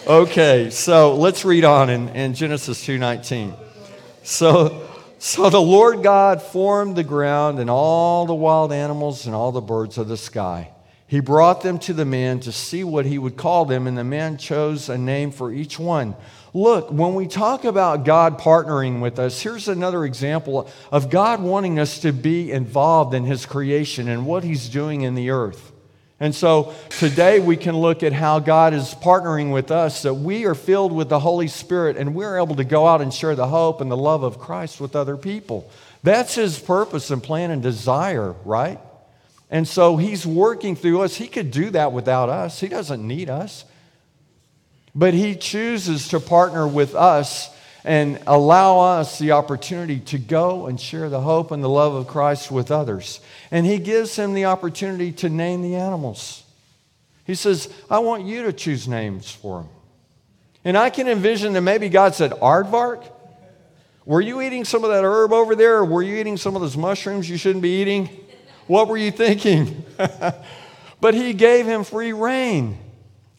Okay, 0.07 0.69
so 0.69 1.15
let's 1.15 1.43
read 1.45 1.63
on 1.63 1.89
in, 1.89 2.09
in 2.09 2.35
Genesis 2.35 2.85
2:19. 2.85 3.55
So, 4.21 4.87
so 5.17 5.49
the 5.49 5.59
Lord 5.59 6.03
God 6.03 6.43
formed 6.43 6.95
the 6.95 7.03
ground 7.03 7.57
and 7.57 7.71
all 7.71 8.27
the 8.27 8.35
wild 8.35 8.71
animals 8.71 9.25
and 9.25 9.33
all 9.33 9.51
the 9.51 9.61
birds 9.61 9.97
of 9.97 10.07
the 10.07 10.15
sky. 10.15 10.69
He 11.07 11.21
brought 11.21 11.63
them 11.63 11.79
to 11.79 11.93
the 11.93 12.05
man 12.05 12.39
to 12.41 12.51
see 12.51 12.83
what 12.83 13.07
he 13.07 13.17
would 13.17 13.35
call 13.35 13.65
them, 13.65 13.87
and 13.87 13.97
the 13.97 14.03
man 14.03 14.37
chose 14.37 14.89
a 14.89 14.97
name 14.97 15.31
for 15.31 15.51
each 15.51 15.79
one. 15.79 16.15
Look, 16.53 16.91
when 16.91 17.15
we 17.15 17.25
talk 17.25 17.65
about 17.65 18.05
God 18.05 18.37
partnering 18.37 19.01
with 19.01 19.17
us, 19.17 19.41
here's 19.41 19.67
another 19.67 20.05
example 20.05 20.69
of 20.91 21.09
God 21.09 21.41
wanting 21.41 21.79
us 21.79 21.97
to 22.01 22.13
be 22.13 22.51
involved 22.51 23.15
in 23.15 23.23
His 23.23 23.47
creation 23.47 24.07
and 24.07 24.27
what 24.27 24.43
He's 24.43 24.69
doing 24.69 25.01
in 25.01 25.15
the 25.15 25.31
earth. 25.31 25.71
And 26.25 26.33
so 26.33 26.73
today 26.89 27.39
we 27.39 27.55
can 27.55 27.77
look 27.77 28.01
at 28.01 28.11
how 28.11 28.39
God 28.39 28.73
is 28.73 28.95
partnering 28.95 29.53
with 29.53 29.69
us, 29.69 30.01
that 30.01 30.15
we 30.15 30.45
are 30.45 30.55
filled 30.55 30.91
with 30.91 31.07
the 31.07 31.19
Holy 31.19 31.47
Spirit 31.47 31.97
and 31.97 32.15
we're 32.15 32.39
able 32.39 32.55
to 32.55 32.63
go 32.63 32.87
out 32.87 32.99
and 32.99 33.13
share 33.13 33.35
the 33.35 33.45
hope 33.45 33.79
and 33.79 33.91
the 33.91 33.95
love 33.95 34.23
of 34.23 34.39
Christ 34.39 34.81
with 34.81 34.95
other 34.95 35.17
people. 35.17 35.69
That's 36.01 36.33
His 36.33 36.57
purpose 36.57 37.11
and 37.11 37.21
plan 37.21 37.51
and 37.51 37.61
desire, 37.61 38.31
right? 38.43 38.79
And 39.51 39.67
so 39.67 39.97
He's 39.97 40.25
working 40.25 40.75
through 40.75 41.01
us. 41.01 41.15
He 41.15 41.27
could 41.27 41.51
do 41.51 41.69
that 41.69 41.91
without 41.91 42.29
us, 42.29 42.59
He 42.59 42.69
doesn't 42.69 43.07
need 43.07 43.29
us. 43.29 43.63
But 44.95 45.13
He 45.13 45.35
chooses 45.35 46.07
to 46.07 46.19
partner 46.19 46.67
with 46.67 46.95
us 46.95 47.54
and 47.85 48.19
allow 48.25 48.79
us 48.79 49.19
the 49.19 49.33
opportunity 49.33 49.99
to 49.99 50.17
go 50.17 50.65
and 50.65 50.81
share 50.81 51.07
the 51.07 51.21
hope 51.21 51.51
and 51.51 51.63
the 51.63 51.69
love 51.69 51.93
of 51.93 52.07
Christ 52.07 52.49
with 52.49 52.71
others. 52.71 53.19
And 53.51 53.63
he 53.63 53.77
gives 53.77 54.15
him 54.15 54.33
the 54.33 54.45
opportunity 54.45 55.11
to 55.13 55.29
name 55.29 55.61
the 55.61 55.75
animals. 55.75 56.43
He 57.25 57.35
says, 57.35 57.71
I 57.89 57.99
want 57.99 58.25
you 58.25 58.43
to 58.43 58.53
choose 58.53 58.87
names 58.87 59.31
for 59.31 59.61
them. 59.61 59.69
And 60.63 60.75
I 60.75 60.89
can 60.89 61.07
envision 61.07 61.53
that 61.53 61.61
maybe 61.61 61.89
God 61.89 62.15
said, 62.15 62.31
Aardvark, 62.31 63.07
were 64.03 64.21
you 64.21 64.41
eating 64.41 64.65
some 64.65 64.83
of 64.83 64.89
that 64.89 65.03
herb 65.03 65.31
over 65.31 65.55
there, 65.55 65.77
or 65.77 65.85
were 65.85 66.01
you 66.01 66.15
eating 66.17 66.37
some 66.37 66.55
of 66.55 66.63
those 66.63 66.75
mushrooms 66.75 67.29
you 67.29 67.37
shouldn't 67.37 67.61
be 67.61 67.81
eating? 67.81 68.09
What 68.65 68.87
were 68.87 68.97
you 68.97 69.11
thinking? 69.11 69.85
but 71.01 71.13
he 71.13 71.33
gave 71.33 71.67
him 71.67 71.83
free 71.83 72.13
reign. 72.13 72.79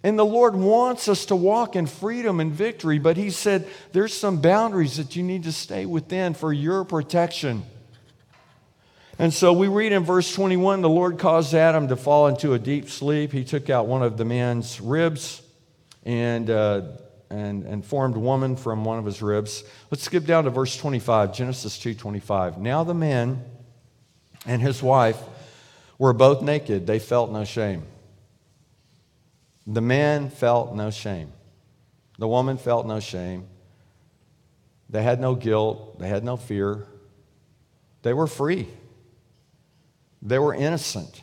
And 0.02 0.18
the 0.18 0.24
Lord 0.24 0.54
wants 0.54 1.08
us 1.08 1.26
to 1.26 1.36
walk 1.36 1.74
in 1.74 1.86
freedom 1.86 2.38
and 2.38 2.52
victory, 2.52 2.98
but 2.98 3.16
He 3.16 3.30
said 3.30 3.66
there's 3.92 4.14
some 4.14 4.40
boundaries 4.40 4.98
that 4.98 5.16
you 5.16 5.22
need 5.22 5.44
to 5.44 5.52
stay 5.52 5.86
within 5.86 6.34
for 6.34 6.52
your 6.52 6.84
protection. 6.84 7.64
And 9.18 9.32
so 9.32 9.54
we 9.54 9.68
read 9.68 9.92
in 9.92 10.04
verse 10.04 10.34
21 10.34 10.82
the 10.82 10.88
Lord 10.88 11.18
caused 11.18 11.54
Adam 11.54 11.88
to 11.88 11.96
fall 11.96 12.26
into 12.26 12.52
a 12.52 12.58
deep 12.58 12.90
sleep. 12.90 13.32
He 13.32 13.44
took 13.44 13.70
out 13.70 13.86
one 13.86 14.02
of 14.02 14.18
the 14.18 14.26
man's 14.26 14.78
ribs 14.78 15.40
and, 16.04 16.50
uh, 16.50 16.82
and, 17.30 17.64
and 17.64 17.84
formed 17.84 18.16
woman 18.16 18.56
from 18.56 18.84
one 18.84 18.98
of 18.98 19.06
his 19.06 19.22
ribs. 19.22 19.64
Let's 19.90 20.04
skip 20.04 20.26
down 20.26 20.44
to 20.44 20.50
verse 20.50 20.76
25, 20.76 21.32
Genesis 21.32 21.78
2:25. 21.78 22.58
Now 22.58 22.84
the 22.84 22.94
man 22.94 23.42
and 24.44 24.60
his 24.60 24.82
wife 24.82 25.18
were 25.98 26.12
both 26.12 26.42
naked. 26.42 26.86
They 26.86 26.98
felt 26.98 27.32
no 27.32 27.44
shame. 27.44 27.84
The 29.66 29.80
man 29.80 30.30
felt 30.30 30.74
no 30.74 30.90
shame. 30.90 31.32
The 32.18 32.28
woman 32.28 32.56
felt 32.56 32.86
no 32.86 33.00
shame. 33.00 33.46
They 34.88 35.02
had 35.02 35.20
no 35.20 35.34
guilt. 35.34 35.98
They 35.98 36.08
had 36.08 36.24
no 36.24 36.36
fear. 36.36 36.86
They 38.02 38.14
were 38.14 38.26
free. 38.26 38.68
They 40.22 40.38
were 40.38 40.54
innocent. 40.54 41.22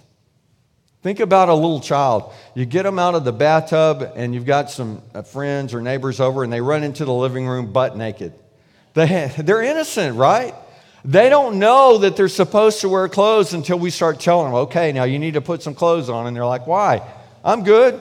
Think 1.01 1.19
about 1.19 1.49
a 1.49 1.53
little 1.53 1.79
child. 1.79 2.33
You 2.55 2.65
get 2.65 2.83
them 2.83 2.99
out 2.99 3.15
of 3.15 3.25
the 3.25 3.33
bathtub, 3.33 4.13
and 4.15 4.33
you've 4.33 4.45
got 4.45 4.71
some 4.71 5.01
uh, 5.13 5.21
friends 5.21 5.73
or 5.73 5.81
neighbors 5.81 6.19
over, 6.19 6.43
and 6.43 6.51
they 6.51 6.61
run 6.61 6.83
into 6.83 7.03
the 7.03 7.13
living 7.13 7.45
room 7.45 7.73
butt 7.73 7.97
naked. 7.97 8.33
They, 8.93 9.31
they're 9.37 9.63
innocent, 9.63 10.17
right? 10.17 10.53
They 11.05 11.27
don't 11.29 11.59
know 11.59 11.97
that 11.99 12.15
they're 12.15 12.29
supposed 12.29 12.81
to 12.81 12.89
wear 12.89 13.09
clothes 13.09 13.53
until 13.53 13.77
we 13.77 13.89
start 13.89 14.21
telling 14.21 14.45
them, 14.45 14.55
okay, 14.61 14.93
now 14.93 15.03
you 15.03 15.19
need 15.19 15.33
to 15.33 15.41
put 15.41 15.61
some 15.61 15.75
clothes 15.75 16.09
on. 16.09 16.27
And 16.27 16.35
they're 16.35 16.45
like, 16.45 16.67
why? 16.67 17.01
I'm 17.43 17.63
good. 17.63 17.99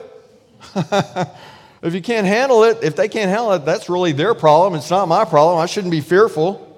if 1.81 1.93
you 1.93 2.01
can't 2.01 2.27
handle 2.27 2.63
it, 2.63 2.79
if 2.83 2.95
they 2.95 3.07
can't 3.07 3.29
handle 3.29 3.53
it, 3.53 3.65
that's 3.65 3.89
really 3.89 4.11
their 4.11 4.33
problem. 4.33 4.75
It's 4.75 4.89
not 4.89 5.07
my 5.07 5.25
problem. 5.25 5.59
I 5.59 5.65
shouldn't 5.65 5.91
be 5.91 6.01
fearful. 6.01 6.69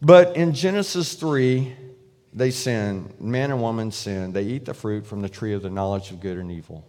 But 0.00 0.36
in 0.36 0.52
Genesis 0.52 1.14
3, 1.14 1.74
they 2.32 2.50
sin. 2.50 3.12
Man 3.18 3.50
and 3.50 3.60
woman 3.60 3.90
sin. 3.90 4.32
They 4.32 4.44
eat 4.44 4.64
the 4.64 4.74
fruit 4.74 5.06
from 5.06 5.22
the 5.22 5.28
tree 5.28 5.54
of 5.54 5.62
the 5.62 5.70
knowledge 5.70 6.10
of 6.10 6.20
good 6.20 6.38
and 6.38 6.50
evil. 6.50 6.84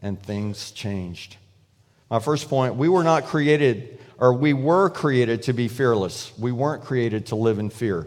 And 0.00 0.20
things 0.22 0.70
changed. 0.70 1.36
My 2.10 2.18
first 2.20 2.48
point 2.48 2.76
we 2.76 2.88
were 2.88 3.04
not 3.04 3.24
created, 3.24 3.98
or 4.18 4.32
we 4.32 4.52
were 4.52 4.90
created 4.90 5.42
to 5.42 5.52
be 5.52 5.68
fearless. 5.68 6.32
We 6.38 6.52
weren't 6.52 6.84
created 6.84 7.26
to 7.26 7.36
live 7.36 7.58
in 7.58 7.70
fear. 7.70 8.06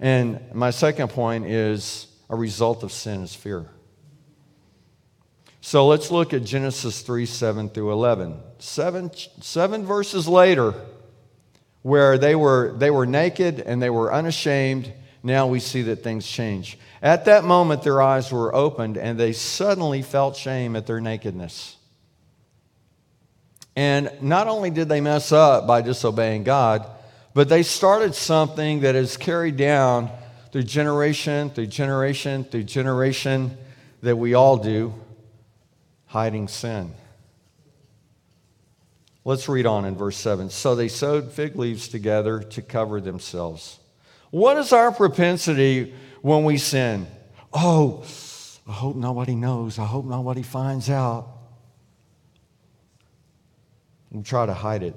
And 0.00 0.40
my 0.52 0.70
second 0.70 1.08
point 1.08 1.46
is 1.46 2.06
a 2.28 2.36
result 2.36 2.82
of 2.82 2.92
sin 2.92 3.22
is 3.22 3.34
fear. 3.34 3.66
So 5.66 5.88
let's 5.88 6.12
look 6.12 6.32
at 6.32 6.44
Genesis 6.44 7.02
3 7.02 7.26
7 7.26 7.70
through 7.70 7.90
11. 7.90 8.38
Seven, 8.60 9.10
seven 9.40 9.84
verses 9.84 10.28
later, 10.28 10.74
where 11.82 12.18
they 12.18 12.36
were, 12.36 12.72
they 12.78 12.88
were 12.88 13.04
naked 13.04 13.58
and 13.58 13.82
they 13.82 13.90
were 13.90 14.14
unashamed, 14.14 14.92
now 15.24 15.48
we 15.48 15.58
see 15.58 15.82
that 15.82 16.04
things 16.04 16.24
change. 16.24 16.78
At 17.02 17.24
that 17.24 17.42
moment, 17.42 17.82
their 17.82 18.00
eyes 18.00 18.30
were 18.30 18.54
opened 18.54 18.96
and 18.96 19.18
they 19.18 19.32
suddenly 19.32 20.02
felt 20.02 20.36
shame 20.36 20.76
at 20.76 20.86
their 20.86 21.00
nakedness. 21.00 21.76
And 23.74 24.12
not 24.22 24.46
only 24.46 24.70
did 24.70 24.88
they 24.88 25.00
mess 25.00 25.32
up 25.32 25.66
by 25.66 25.82
disobeying 25.82 26.44
God, 26.44 26.88
but 27.34 27.48
they 27.48 27.64
started 27.64 28.14
something 28.14 28.82
that 28.82 28.94
is 28.94 29.16
carried 29.16 29.56
down 29.56 30.10
through 30.52 30.62
generation, 30.62 31.50
through 31.50 31.66
generation, 31.66 32.44
through 32.44 32.62
generation 32.62 33.58
that 34.02 34.14
we 34.14 34.34
all 34.34 34.58
do 34.58 34.94
hiding 36.16 36.48
sin. 36.48 36.90
Let's 39.22 39.50
read 39.50 39.66
on 39.66 39.84
in 39.84 39.96
verse 39.96 40.16
7. 40.16 40.48
So 40.48 40.74
they 40.74 40.88
sewed 40.88 41.30
fig 41.30 41.56
leaves 41.56 41.88
together 41.88 42.40
to 42.40 42.62
cover 42.62 43.02
themselves. 43.02 43.78
What 44.30 44.56
is 44.56 44.72
our 44.72 44.90
propensity 44.90 45.92
when 46.22 46.44
we 46.44 46.56
sin? 46.56 47.06
Oh, 47.52 48.02
I 48.66 48.72
hope 48.72 48.96
nobody 48.96 49.34
knows. 49.34 49.78
I 49.78 49.84
hope 49.84 50.06
nobody 50.06 50.40
finds 50.40 50.88
out. 50.88 51.28
We 54.10 54.22
try 54.22 54.46
to 54.46 54.54
hide 54.54 54.84
it. 54.84 54.96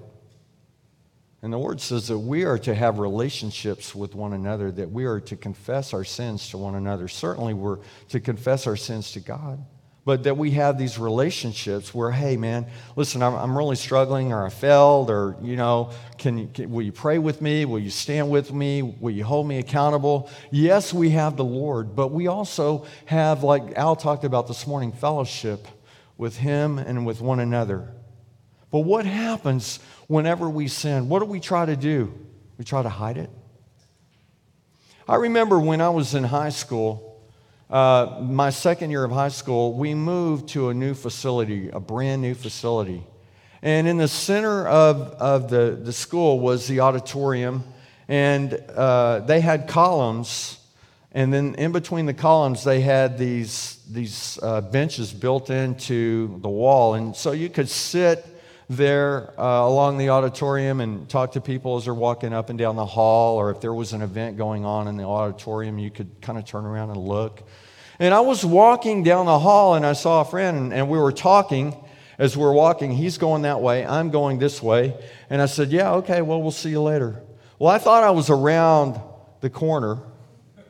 And 1.41 1.51
the 1.51 1.59
word 1.59 1.81
says 1.81 2.07
that 2.07 2.17
we 2.17 2.45
are 2.45 2.59
to 2.59 2.73
have 2.73 2.97
relationships 2.97 3.93
with 3.93 4.15
one 4.15 4.31
another, 4.31 4.71
that 4.71 4.89
we 4.89 5.03
are 5.03 5.19
to 5.19 5.35
confess 5.35 5.93
our 5.93 6.05
sins 6.05 6.47
to 6.51 6.57
one 6.57 6.75
another. 6.75 7.09
Certainly, 7.09 7.55
we're 7.55 7.79
to 8.07 8.21
confess 8.21 8.67
our 8.67 8.77
sins 8.77 9.11
to 9.11 9.19
God 9.19 9.65
but 10.06 10.24
that 10.24 10.38
we 10.38 10.51
have 10.51 10.77
these 10.77 10.98
relationships 10.98 11.94
where, 11.94 12.12
hey, 12.12 12.38
man, 12.38 12.65
listen, 12.96 13.22
I'm, 13.22 13.36
I'm 13.36 13.58
really 13.58 13.75
struggling, 13.75 14.32
or 14.32 14.46
I 14.46 14.50
failed, 14.50 15.10
or, 15.10 15.36
you 15.41 15.56
know, 15.56 15.91
can, 16.18 16.50
can, 16.50 16.72
will 16.72 16.82
you 16.82 16.91
pray 16.91 17.20
with 17.20 17.41
me? 17.41 17.65
Will 17.65 17.79
you 17.79 17.89
stand 17.89 18.29
with 18.29 18.51
me? 18.53 18.82
Will 18.82 19.12
you 19.12 19.24
hold 19.24 19.48
me 19.48 19.60
accountable? 19.60 20.29
Yes, 20.51 20.94
we 20.94 21.12
have 21.12 21.38
the 21.38 21.44
Lord, 21.44 21.96
but 21.96 22.10
we 22.10 22.27
also 22.27 22.86
have, 23.06 23.44
like 23.44 23.77
Al 23.77 23.96
talked 23.96 24.24
about 24.24 24.48
this 24.48 24.65
morning, 24.65 24.91
fellowship 24.91 25.68
with 26.18 26.38
Him 26.38 26.79
and 26.79 27.06
with 27.06 27.22
one 27.22 27.39
another. 27.39 27.94
But 28.72 28.82
what 28.82 29.06
happens 29.06 29.79
whenever 30.08 30.50
we 30.50 30.68
sin? 30.68 31.10
What 31.10 31.20
do 31.20 31.25
we 31.25 31.39
try 31.39 31.65
to 31.65 31.75
do? 31.75 32.13
We 32.58 32.65
try 32.65 32.84
to 32.84 32.89
hide 32.89 33.18
it. 33.18 33.29
I 35.08 35.15
remember 35.15 35.60
when 35.60 35.82
I 35.82 35.89
was 35.89 36.13
in 36.13 36.24
high 36.24 36.50
school, 36.50 37.08
uh, 37.69 38.19
my 38.21 38.49
second 38.49 38.89
year 38.89 39.03
of 39.03 39.11
high 39.11 39.29
school, 39.29 39.73
we 39.73 39.93
moved 39.93 40.49
to 40.49 40.69
a 40.69 40.73
new 40.73 40.93
facility, 40.93 41.69
a 41.69 41.79
brand 41.79 42.21
new 42.21 42.33
facility. 42.33 43.03
And 43.61 43.88
in 43.88 43.97
the 43.97 44.07
center 44.07 44.67
of, 44.67 45.01
of 45.13 45.49
the, 45.49 45.79
the 45.81 45.93
school 45.93 46.39
was 46.39 46.67
the 46.67 46.79
auditorium, 46.79 47.63
and 48.07 48.53
uh, 48.53 49.19
they 49.19 49.41
had 49.41 49.67
columns. 49.67 50.59
And 51.11 51.33
then 51.33 51.55
in 51.55 51.71
between 51.71 52.05
the 52.05 52.13
columns, 52.13 52.63
they 52.63 52.81
had 52.81 53.17
these, 53.17 53.83
these 53.89 54.39
uh, 54.41 54.61
benches 54.61 55.11
built 55.11 55.49
into 55.49 56.39
the 56.41 56.49
wall. 56.49 56.93
And 56.93 57.15
so 57.15 57.33
you 57.33 57.49
could 57.49 57.69
sit 57.69 58.25
there 58.69 59.33
uh, 59.39 59.67
along 59.67 59.97
the 59.97 60.09
auditorium 60.09 60.79
and 60.79 61.09
talk 61.09 61.31
to 61.31 61.41
people 61.41 61.77
as 61.77 61.85
they're 61.85 61.93
walking 61.93 62.33
up 62.33 62.49
and 62.49 62.57
down 62.57 62.75
the 62.75 62.85
hall, 62.85 63.38
or 63.38 63.49
if 63.49 63.59
there 63.61 63.73
was 63.73 63.93
an 63.93 64.01
event 64.01 64.38
going 64.38 64.63
on 64.63 64.88
in 64.88 64.95
the 64.95 65.03
auditorium, 65.03 65.79
you 65.79 65.89
could 65.89 66.21
kind 66.21 66.38
of 66.38 66.45
turn 66.45 66.65
around 66.65 66.91
and 66.91 66.97
look. 66.97 67.43
And 68.00 68.13
I 68.13 68.22
was 68.22 68.46
walking 68.46 69.03
down 69.03 69.25
the 69.25 69.39
hall 69.39 69.75
and 69.75 69.86
I 69.86 69.94
saw 69.94 70.22
a 70.22 70.25
friend, 70.25 70.74
and, 70.74 70.89
we 70.89 70.98
were 70.98 71.12
talking 71.12 71.75
as 72.18 72.36
we 72.36 72.44
we're 72.44 72.53
walking. 72.53 72.91
He's 72.91 73.18
going 73.18 73.41
that 73.41 73.62
way, 73.62 73.86
I'm 73.86 74.10
going 74.10 74.39
this 74.39 74.63
way. 74.63 74.94
And 75.29 75.41
I 75.41 75.46
said, 75.46 75.72
Yeah, 75.72 75.94
okay, 75.96 76.22
well, 76.22 76.41
we'll 76.41 76.51
see 76.51 76.70
you 76.70 76.82
later. 76.82 77.22
Well, 77.60 77.70
I 77.70 77.77
thought 77.77 78.03
I 78.03 78.12
was 78.12 78.29
around 78.29 79.00
the 79.41 79.50
corner 79.50 80.00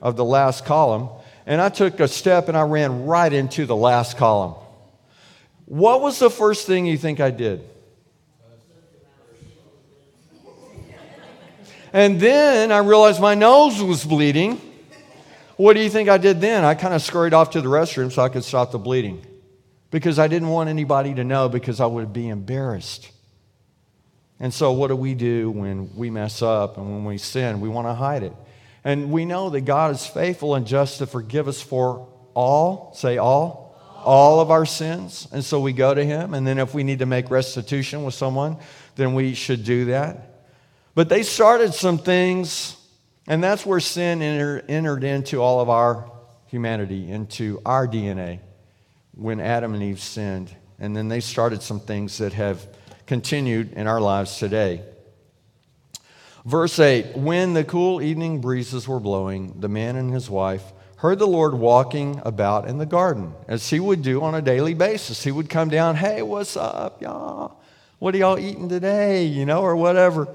of 0.01 0.15
the 0.15 0.25
last 0.25 0.65
column, 0.65 1.09
and 1.45 1.61
I 1.61 1.69
took 1.69 1.99
a 1.99 2.07
step 2.07 2.47
and 2.47 2.57
I 2.57 2.63
ran 2.63 3.05
right 3.05 3.31
into 3.31 3.67
the 3.67 3.75
last 3.75 4.17
column. 4.17 4.55
What 5.65 6.01
was 6.01 6.17
the 6.17 6.31
first 6.31 6.65
thing 6.65 6.87
you 6.87 6.97
think 6.97 7.19
I 7.19 7.29
did? 7.29 7.63
And 11.93 12.19
then 12.19 12.71
I 12.71 12.79
realized 12.79 13.19
my 13.19 13.35
nose 13.35 13.81
was 13.81 14.05
bleeding. 14.05 14.61
What 15.59 15.73
do 15.73 15.81
you 15.81 15.89
think 15.89 16.07
I 16.07 16.17
did 16.17 16.39
then? 16.39 16.63
I 16.63 16.73
kind 16.73 16.93
of 16.93 17.01
scurried 17.01 17.33
off 17.33 17.49
to 17.49 17.59
the 17.59 17.67
restroom 17.67 18.13
so 18.13 18.21
I 18.21 18.29
could 18.29 18.45
stop 18.45 18.71
the 18.71 18.79
bleeding 18.79 19.25
because 19.91 20.17
I 20.17 20.29
didn't 20.29 20.47
want 20.47 20.69
anybody 20.69 21.13
to 21.15 21.25
know 21.25 21.49
because 21.49 21.81
I 21.81 21.85
would 21.85 22.13
be 22.13 22.29
embarrassed. 22.29 23.11
And 24.39 24.53
so, 24.53 24.71
what 24.71 24.87
do 24.87 24.95
we 24.95 25.15
do 25.15 25.51
when 25.51 25.93
we 25.97 26.09
mess 26.11 26.41
up 26.41 26.77
and 26.77 26.89
when 26.89 27.03
we 27.03 27.17
sin? 27.17 27.59
We 27.59 27.67
want 27.67 27.87
to 27.89 27.93
hide 27.93 28.23
it. 28.23 28.31
And 28.85 29.11
we 29.11 29.25
know 29.25 29.49
that 29.49 29.65
God 29.65 29.91
is 29.91 30.07
faithful 30.07 30.55
and 30.55 30.65
just 30.65 30.99
to 30.99 31.05
forgive 31.05 31.49
us 31.49 31.61
for 31.61 32.07
all, 32.33 32.93
say 32.95 33.17
all, 33.17 33.75
all 33.97 34.39
of 34.39 34.51
our 34.51 34.65
sins. 34.65 35.27
And 35.33 35.43
so 35.43 35.59
we 35.59 35.73
go 35.73 35.93
to 35.93 36.05
him. 36.05 36.35
And 36.35 36.47
then 36.47 36.57
if 36.57 36.73
we 36.73 36.85
need 36.85 36.99
to 36.99 37.05
make 37.05 37.29
restitution 37.29 38.05
with 38.05 38.13
someone, 38.13 38.55
then 38.95 39.13
we 39.13 39.33
should 39.33 39.65
do 39.65 39.83
that. 39.85 40.41
But 40.95 41.09
they 41.09 41.21
started 41.21 41.73
some 41.73 41.97
things, 41.97 42.77
and 43.29 43.43
that's 43.43 43.63
where 43.63 43.79
sin 43.79 44.23
enter, 44.23 44.65
entered 44.67 45.03
into 45.03 45.39
all 45.39 45.61
of 45.61 45.69
our 45.69 46.11
humanity, 46.47 47.09
into 47.09 47.61
our 47.63 47.87
DNA 47.87 48.39
when 49.13 49.39
Adam 49.39 49.75
and 49.75 49.83
Eve 49.83 50.01
sinned. 50.01 50.53
And 50.79 50.95
then 50.95 51.09
they 51.09 51.19
started 51.19 51.61
some 51.61 51.79
things 51.79 52.17
that 52.17 52.33
have 52.33 52.67
continued 53.05 53.73
in 53.73 53.85
our 53.85 54.01
lives 54.01 54.37
today. 54.39 54.81
Verse 56.43 56.79
8 56.79 57.17
When 57.17 57.53
the 57.53 57.63
cool 57.63 58.01
evening 58.01 58.41
breezes 58.41 58.87
were 58.87 58.99
blowing, 58.99 59.59
the 59.59 59.69
man 59.69 59.95
and 59.95 60.11
his 60.11 60.27
wife 60.27 60.63
heard 60.95 61.19
the 61.19 61.27
Lord 61.27 61.53
walking 61.53 62.19
about 62.25 62.67
in 62.67 62.79
the 62.79 62.85
garden, 62.85 63.33
as 63.47 63.69
he 63.69 63.79
would 63.79 64.01
do 64.01 64.23
on 64.23 64.33
a 64.33 64.41
daily 64.41 64.73
basis. 64.73 65.23
He 65.23 65.31
would 65.31 65.49
come 65.49 65.69
down, 65.69 65.95
Hey, 65.95 66.23
what's 66.23 66.57
up, 66.57 66.99
y'all? 67.01 67.61
What 67.99 68.15
are 68.15 68.17
y'all 68.17 68.39
eating 68.39 68.69
today? 68.69 69.25
You 69.25 69.45
know, 69.45 69.61
or 69.61 69.75
whatever. 69.75 70.27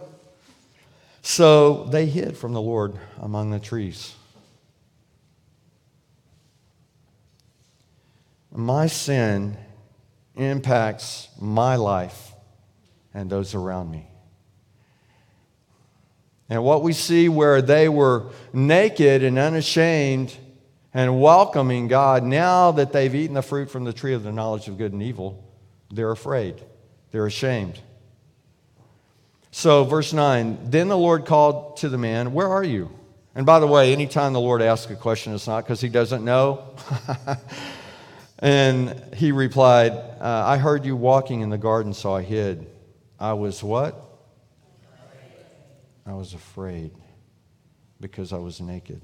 So 1.27 1.85
they 1.85 2.05
hid 2.05 2.37
from 2.37 2.53
the 2.53 2.61
Lord 2.61 2.99
among 3.19 3.51
the 3.51 3.59
trees. 3.59 4.15
My 8.53 8.89
sin 8.89 9.57
impacts 10.37 11.29
my 11.41 11.77
life 11.77 12.33
and 13.15 13.31
those 13.31 13.55
around 13.55 13.91
me. 13.91 14.07
And 16.51 16.63
what 16.63 16.83
we 16.83 16.93
see 16.93 17.31
where 17.31 17.63
they 17.63 17.89
were 17.89 18.31
naked 18.53 19.23
and 19.23 19.39
unashamed 19.39 20.37
and 20.93 21.23
welcoming 21.23 21.89
God, 21.89 22.23
now 22.23 22.71
that 22.73 22.93
they've 22.93 23.15
eaten 23.15 23.35
the 23.35 23.43
fruit 23.43 23.71
from 23.71 23.85
the 23.85 23.95
tree 23.95 24.13
of 24.13 24.25
the 24.25 24.31
knowledge 24.31 24.69
of 24.69 24.77
good 24.77 24.93
and 24.93 25.03
evil, 25.03 25.43
they're 25.91 26.13
afraid. 26.13 26.63
They're 27.13 27.27
ashamed. 27.27 27.81
So, 29.57 29.85
verse 29.85 30.13
9 30.13 30.59
Then 30.65 30.89
the 30.89 30.99
Lord 30.99 31.27
called 31.27 31.77
to 31.77 31.89
the 31.89 31.97
man, 31.97 32.33
Where 32.33 32.49
are 32.49 32.65
you? 32.65 32.91
And 33.37 33.47
by 33.47 33.61
the 33.61 33.69
way, 33.69 33.93
anytime 33.93 34.33
the 34.33 34.41
Lord 34.41 34.61
asks 34.61 34.91
a 34.91 34.97
question, 34.97 35.33
it's 35.33 35.47
not 35.47 35.63
because 35.63 35.81
he 35.81 35.89
doesn't 35.89 36.25
know. 36.25 36.75
and 38.41 39.01
he 39.15 39.31
replied, 39.31 39.93
uh, 39.93 40.43
I 40.45 40.57
heard 40.57 40.85
you 40.85 40.97
walking 40.97 41.41
in 41.43 41.51
the 41.51 41.57
garden, 41.57 41.95
so 41.95 42.13
I 42.13 42.23
hid. 42.23 42.69
I 43.21 43.35
was 43.35 43.63
what? 43.63 44.03
I 46.05 46.15
was 46.15 46.35
afraid 46.35 46.91
because 48.01 48.33
I 48.33 48.39
was 48.39 48.61
naked. 48.61 49.03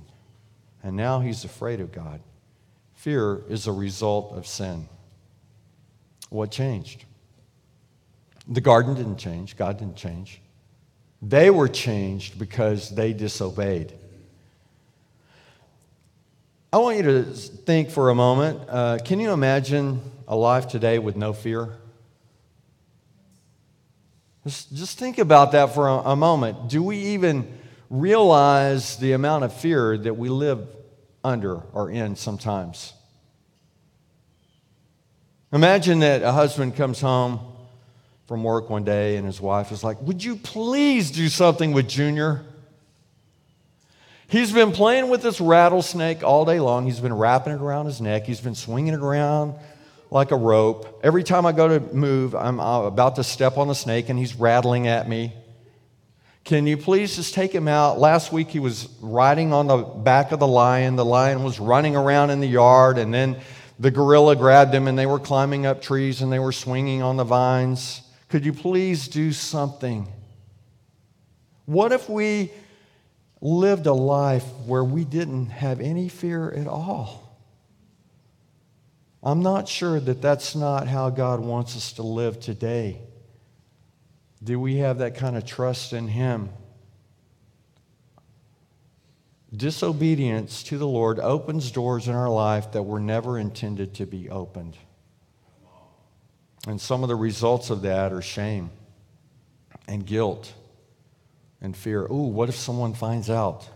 And 0.82 0.96
now 0.96 1.20
he's 1.20 1.44
afraid 1.44 1.80
of 1.80 1.92
God. 1.92 2.20
Fear 2.94 3.44
is 3.48 3.68
a 3.68 3.72
result 3.72 4.32
of 4.32 4.48
sin. 4.48 4.88
What 6.28 6.50
changed? 6.50 7.04
The 8.48 8.60
garden 8.60 8.94
didn't 8.94 9.18
change, 9.18 9.56
God 9.56 9.78
didn't 9.78 9.96
change. 9.96 10.40
They 11.22 11.50
were 11.50 11.68
changed 11.68 12.38
because 12.38 12.90
they 12.90 13.12
disobeyed. 13.12 13.92
I 16.72 16.78
want 16.78 16.96
you 16.98 17.02
to 17.02 17.24
think 17.24 17.90
for 17.90 18.10
a 18.10 18.14
moment 18.14 18.60
uh, 18.68 18.98
can 19.04 19.20
you 19.20 19.32
imagine 19.32 20.00
a 20.28 20.36
life 20.36 20.68
today 20.68 20.98
with 20.98 21.16
no 21.16 21.32
fear? 21.32 21.76
Just, 24.44 24.74
just 24.74 24.98
think 24.98 25.18
about 25.18 25.52
that 25.52 25.74
for 25.74 25.88
a, 25.88 25.94
a 25.94 26.16
moment. 26.16 26.68
Do 26.68 26.82
we 26.82 26.96
even 26.96 27.58
realize 27.90 28.96
the 28.96 29.12
amount 29.12 29.44
of 29.44 29.52
fear 29.52 29.98
that 29.98 30.14
we 30.14 30.28
live 30.28 30.66
under 31.22 31.56
or 31.72 31.90
in 31.90 32.16
sometimes? 32.16 32.94
Imagine 35.52 35.98
that 35.98 36.22
a 36.22 36.32
husband 36.32 36.76
comes 36.76 37.00
home 37.00 37.40
from 38.30 38.44
work 38.44 38.70
one 38.70 38.84
day 38.84 39.16
and 39.16 39.26
his 39.26 39.40
wife 39.40 39.72
is 39.72 39.82
like, 39.82 40.00
Would 40.02 40.22
you 40.22 40.36
please 40.36 41.10
do 41.10 41.28
something 41.28 41.72
with 41.72 41.88
Junior? 41.88 42.44
He's 44.28 44.52
been 44.52 44.70
playing 44.70 45.08
with 45.08 45.20
this 45.20 45.40
rattlesnake 45.40 46.22
all 46.22 46.44
day 46.44 46.60
long. 46.60 46.86
He's 46.86 47.00
been 47.00 47.12
wrapping 47.12 47.54
it 47.54 47.60
around 47.60 47.86
his 47.86 48.00
neck. 48.00 48.26
He's 48.26 48.40
been 48.40 48.54
swinging 48.54 48.94
it 48.94 49.00
around 49.00 49.54
like 50.12 50.30
a 50.30 50.36
rope. 50.36 51.00
Every 51.02 51.24
time 51.24 51.44
I 51.44 51.50
go 51.50 51.76
to 51.76 51.80
move, 51.92 52.36
I'm 52.36 52.60
about 52.60 53.16
to 53.16 53.24
step 53.24 53.58
on 53.58 53.66
the 53.66 53.74
snake 53.74 54.08
and 54.08 54.16
he's 54.16 54.36
rattling 54.36 54.86
at 54.86 55.08
me. 55.08 55.32
Can 56.44 56.68
you 56.68 56.76
please 56.76 57.16
just 57.16 57.34
take 57.34 57.52
him 57.52 57.66
out? 57.66 57.98
Last 57.98 58.32
week 58.32 58.50
he 58.50 58.60
was 58.60 58.88
riding 59.00 59.52
on 59.52 59.66
the 59.66 59.78
back 59.78 60.30
of 60.30 60.38
the 60.38 60.46
lion. 60.46 60.94
The 60.94 61.04
lion 61.04 61.42
was 61.42 61.58
running 61.58 61.96
around 61.96 62.30
in 62.30 62.38
the 62.38 62.46
yard, 62.46 62.96
and 62.96 63.12
then 63.12 63.40
the 63.80 63.90
gorilla 63.90 64.36
grabbed 64.36 64.72
him 64.72 64.86
and 64.86 64.96
they 64.96 65.06
were 65.06 65.18
climbing 65.18 65.66
up 65.66 65.82
trees 65.82 66.22
and 66.22 66.32
they 66.32 66.38
were 66.38 66.52
swinging 66.52 67.02
on 67.02 67.16
the 67.16 67.24
vines. 67.24 68.02
Could 68.30 68.44
you 68.44 68.52
please 68.52 69.08
do 69.08 69.32
something? 69.32 70.06
What 71.66 71.90
if 71.90 72.08
we 72.08 72.52
lived 73.40 73.86
a 73.86 73.92
life 73.92 74.44
where 74.66 74.84
we 74.84 75.04
didn't 75.04 75.46
have 75.46 75.80
any 75.80 76.08
fear 76.08 76.48
at 76.50 76.68
all? 76.68 77.26
I'm 79.22 79.42
not 79.42 79.68
sure 79.68 79.98
that 79.98 80.22
that's 80.22 80.54
not 80.54 80.86
how 80.86 81.10
God 81.10 81.40
wants 81.40 81.76
us 81.76 81.92
to 81.94 82.02
live 82.02 82.40
today. 82.40 83.00
Do 84.42 84.60
we 84.60 84.76
have 84.76 84.98
that 84.98 85.16
kind 85.16 85.36
of 85.36 85.44
trust 85.44 85.92
in 85.92 86.06
Him? 86.06 86.50
Disobedience 89.54 90.62
to 90.62 90.78
the 90.78 90.86
Lord 90.86 91.18
opens 91.18 91.72
doors 91.72 92.06
in 92.06 92.14
our 92.14 92.30
life 92.30 92.70
that 92.72 92.84
were 92.84 93.00
never 93.00 93.38
intended 93.38 93.94
to 93.96 94.06
be 94.06 94.30
opened. 94.30 94.76
And 96.66 96.80
some 96.80 97.02
of 97.02 97.08
the 97.08 97.16
results 97.16 97.70
of 97.70 97.82
that 97.82 98.12
are 98.12 98.22
shame 98.22 98.70
and 99.88 100.04
guilt 100.06 100.52
and 101.60 101.76
fear. 101.76 102.04
Ooh, 102.04 102.28
what 102.28 102.48
if 102.48 102.54
someone 102.54 102.94
finds 102.94 103.30
out? 103.30 103.68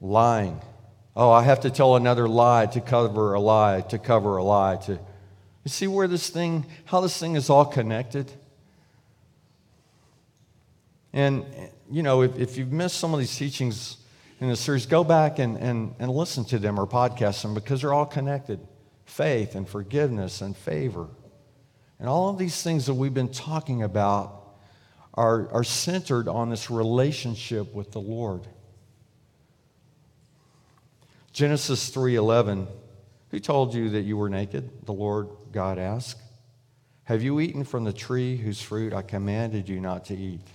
Lying 0.00 0.60
Oh, 1.16 1.30
I 1.30 1.42
have 1.42 1.60
to 1.60 1.70
tell 1.70 1.96
another 1.96 2.28
lie 2.28 2.66
to 2.66 2.80
cover 2.80 3.34
a 3.34 3.40
lie, 3.40 3.80
to 3.82 3.98
cover 3.98 4.36
a 4.36 4.44
lie. 4.44 4.76
To, 4.76 4.92
you 4.92 4.98
see 5.66 5.86
where 5.86 6.06
this 6.06 6.30
thing, 6.30 6.66
how 6.84 7.00
this 7.00 7.18
thing 7.18 7.34
is 7.34 7.50
all 7.50 7.64
connected? 7.64 8.30
And, 11.12 11.44
you 11.90 12.02
know, 12.02 12.22
if, 12.22 12.38
if 12.38 12.56
you've 12.56 12.70
missed 12.70 12.96
some 12.96 13.12
of 13.12 13.18
these 13.18 13.36
teachings 13.36 13.96
in 14.40 14.48
the 14.48 14.56
series, 14.56 14.86
go 14.86 15.02
back 15.02 15.40
and, 15.40 15.58
and, 15.58 15.94
and 15.98 16.10
listen 16.12 16.44
to 16.46 16.58
them 16.58 16.78
or 16.78 16.86
podcast 16.86 17.42
them 17.42 17.54
because 17.54 17.82
they're 17.82 17.92
all 17.92 18.06
connected 18.06 18.60
faith 19.10 19.54
and 19.54 19.68
forgiveness 19.68 20.40
and 20.40 20.56
favor. 20.56 21.08
And 21.98 22.08
all 22.08 22.30
of 22.30 22.38
these 22.38 22.62
things 22.62 22.86
that 22.86 22.94
we've 22.94 23.12
been 23.12 23.32
talking 23.32 23.82
about 23.82 24.40
are, 25.14 25.50
are 25.52 25.64
centered 25.64 26.28
on 26.28 26.48
this 26.48 26.70
relationship 26.70 27.74
with 27.74 27.90
the 27.92 28.00
Lord. 28.00 28.46
Genesis 31.32 31.90
3:11 31.90 32.68
Who 33.30 33.40
told 33.40 33.74
you 33.74 33.90
that 33.90 34.02
you 34.02 34.16
were 34.16 34.30
naked? 34.30 34.86
The 34.86 34.92
Lord 34.92 35.28
God 35.52 35.78
asked. 35.78 36.20
Have 37.04 37.22
you 37.22 37.40
eaten 37.40 37.64
from 37.64 37.84
the 37.84 37.92
tree 37.92 38.36
whose 38.36 38.62
fruit 38.62 38.92
I 38.94 39.02
commanded 39.02 39.68
you 39.68 39.80
not 39.80 40.06
to 40.06 40.16
eat? 40.16 40.46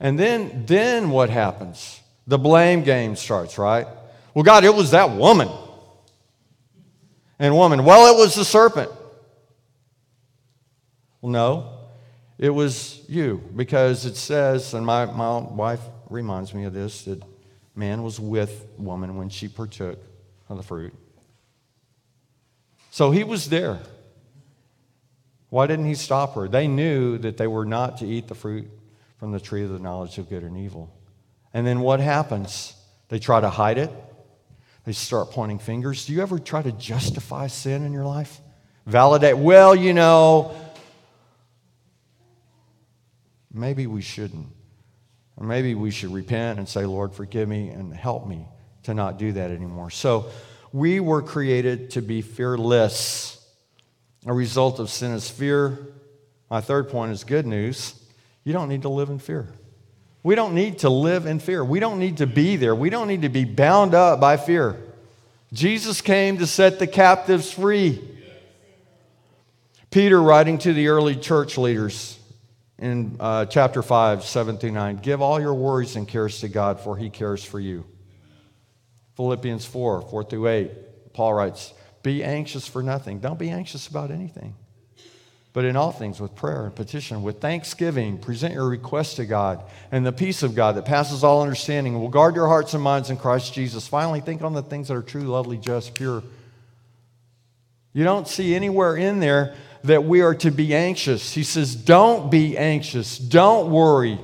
And 0.00 0.18
then 0.18 0.64
then 0.66 1.10
what 1.10 1.30
happens? 1.30 2.00
The 2.26 2.38
blame 2.38 2.82
game 2.82 3.14
starts, 3.16 3.56
right? 3.56 3.86
Well, 4.34 4.44
God, 4.44 4.64
it 4.64 4.74
was 4.74 4.90
that 4.90 5.10
woman. 5.10 5.48
And 7.40 7.56
woman, 7.56 7.86
well, 7.86 8.14
it 8.14 8.18
was 8.18 8.34
the 8.34 8.44
serpent. 8.44 8.90
Well, 11.22 11.32
no, 11.32 11.72
it 12.38 12.50
was 12.50 13.02
you 13.08 13.42
because 13.56 14.04
it 14.04 14.16
says, 14.16 14.74
and 14.74 14.84
my, 14.84 15.06
my 15.06 15.38
wife 15.38 15.80
reminds 16.10 16.52
me 16.52 16.64
of 16.64 16.74
this, 16.74 17.04
that 17.04 17.22
man 17.74 18.02
was 18.02 18.20
with 18.20 18.66
woman 18.76 19.16
when 19.16 19.30
she 19.30 19.48
partook 19.48 19.98
of 20.50 20.58
the 20.58 20.62
fruit. 20.62 20.92
So 22.90 23.10
he 23.10 23.24
was 23.24 23.48
there. 23.48 23.80
Why 25.48 25.66
didn't 25.66 25.86
he 25.86 25.94
stop 25.94 26.34
her? 26.34 26.46
They 26.46 26.68
knew 26.68 27.16
that 27.18 27.38
they 27.38 27.46
were 27.46 27.64
not 27.64 27.98
to 27.98 28.06
eat 28.06 28.28
the 28.28 28.34
fruit 28.34 28.68
from 29.18 29.32
the 29.32 29.40
tree 29.40 29.64
of 29.64 29.70
the 29.70 29.78
knowledge 29.78 30.18
of 30.18 30.28
good 30.28 30.42
and 30.42 30.58
evil. 30.58 30.94
And 31.54 31.66
then 31.66 31.80
what 31.80 32.00
happens? 32.00 32.74
They 33.08 33.18
try 33.18 33.40
to 33.40 33.48
hide 33.50 33.78
it. 33.78 33.90
They 34.84 34.92
start 34.92 35.30
pointing 35.30 35.58
fingers. 35.58 36.06
Do 36.06 36.12
you 36.12 36.22
ever 36.22 36.38
try 36.38 36.62
to 36.62 36.72
justify 36.72 37.48
sin 37.48 37.84
in 37.84 37.92
your 37.92 38.04
life? 38.04 38.40
Validate, 38.86 39.36
well, 39.36 39.74
you 39.74 39.92
know, 39.92 40.54
maybe 43.52 43.86
we 43.86 44.00
shouldn't. 44.00 44.48
Or 45.36 45.46
maybe 45.46 45.74
we 45.74 45.90
should 45.90 46.12
repent 46.12 46.58
and 46.58 46.68
say, 46.68 46.84
Lord, 46.84 47.14
forgive 47.14 47.48
me 47.48 47.68
and 47.68 47.94
help 47.94 48.26
me 48.26 48.46
to 48.84 48.94
not 48.94 49.18
do 49.18 49.32
that 49.32 49.50
anymore. 49.50 49.90
So 49.90 50.30
we 50.72 51.00
were 51.00 51.22
created 51.22 51.90
to 51.90 52.02
be 52.02 52.22
fearless. 52.22 53.36
A 54.26 54.32
result 54.32 54.78
of 54.78 54.90
sin 54.90 55.12
is 55.12 55.30
fear. 55.30 55.78
My 56.50 56.60
third 56.60 56.90
point 56.90 57.12
is 57.12 57.24
good 57.24 57.46
news. 57.46 57.94
You 58.44 58.52
don't 58.52 58.68
need 58.68 58.82
to 58.82 58.88
live 58.88 59.08
in 59.08 59.18
fear. 59.18 59.48
We 60.22 60.34
don't 60.34 60.54
need 60.54 60.80
to 60.80 60.90
live 60.90 61.26
in 61.26 61.38
fear. 61.40 61.64
We 61.64 61.80
don't 61.80 61.98
need 61.98 62.18
to 62.18 62.26
be 62.26 62.56
there. 62.56 62.74
We 62.74 62.90
don't 62.90 63.08
need 63.08 63.22
to 63.22 63.28
be 63.28 63.44
bound 63.44 63.94
up 63.94 64.20
by 64.20 64.36
fear. 64.36 64.76
Jesus 65.52 66.00
came 66.00 66.38
to 66.38 66.46
set 66.46 66.78
the 66.78 66.86
captives 66.86 67.52
free. 67.52 68.06
Peter, 69.90 70.22
writing 70.22 70.58
to 70.58 70.72
the 70.72 70.88
early 70.88 71.16
church 71.16 71.58
leaders 71.58 72.18
in 72.78 73.16
uh, 73.18 73.46
chapter 73.46 73.82
5, 73.82 74.24
7 74.24 74.58
through 74.58 74.70
9, 74.70 74.96
give 74.96 75.20
all 75.20 75.40
your 75.40 75.54
worries 75.54 75.96
and 75.96 76.06
cares 76.06 76.40
to 76.40 76.48
God, 76.48 76.80
for 76.80 76.96
he 76.96 77.10
cares 77.10 77.44
for 77.44 77.58
you. 77.58 77.84
Philippians 79.16 79.66
4, 79.66 80.02
4 80.02 80.24
through 80.24 80.48
8, 80.48 81.12
Paul 81.12 81.34
writes, 81.34 81.74
Be 82.02 82.22
anxious 82.22 82.66
for 82.66 82.82
nothing. 82.82 83.18
Don't 83.18 83.38
be 83.38 83.50
anxious 83.50 83.88
about 83.88 84.10
anything. 84.10 84.54
But 85.52 85.64
in 85.64 85.74
all 85.74 85.90
things, 85.90 86.20
with 86.20 86.36
prayer 86.36 86.64
and 86.64 86.74
petition, 86.74 87.22
with 87.22 87.40
thanksgiving, 87.40 88.18
present 88.18 88.54
your 88.54 88.68
requests 88.68 89.14
to 89.14 89.26
God, 89.26 89.64
and 89.90 90.06
the 90.06 90.12
peace 90.12 90.44
of 90.44 90.54
God 90.54 90.76
that 90.76 90.84
passes 90.84 91.24
all 91.24 91.42
understanding 91.42 91.98
will 91.98 92.08
guard 92.08 92.36
your 92.36 92.46
hearts 92.46 92.72
and 92.74 92.82
minds 92.82 93.10
in 93.10 93.16
Christ 93.16 93.52
Jesus. 93.52 93.88
Finally, 93.88 94.20
think 94.20 94.42
on 94.42 94.52
the 94.52 94.62
things 94.62 94.88
that 94.88 94.94
are 94.94 95.02
true, 95.02 95.22
lovely, 95.22 95.58
just, 95.58 95.94
pure. 95.94 96.22
You 97.92 98.04
don't 98.04 98.28
see 98.28 98.54
anywhere 98.54 98.96
in 98.96 99.18
there 99.18 99.56
that 99.82 100.04
we 100.04 100.20
are 100.20 100.36
to 100.36 100.52
be 100.52 100.74
anxious. 100.74 101.32
He 101.32 101.42
says, 101.42 101.74
Don't 101.74 102.30
be 102.30 102.56
anxious, 102.56 103.18
don't 103.18 103.72
worry. 103.72 104.20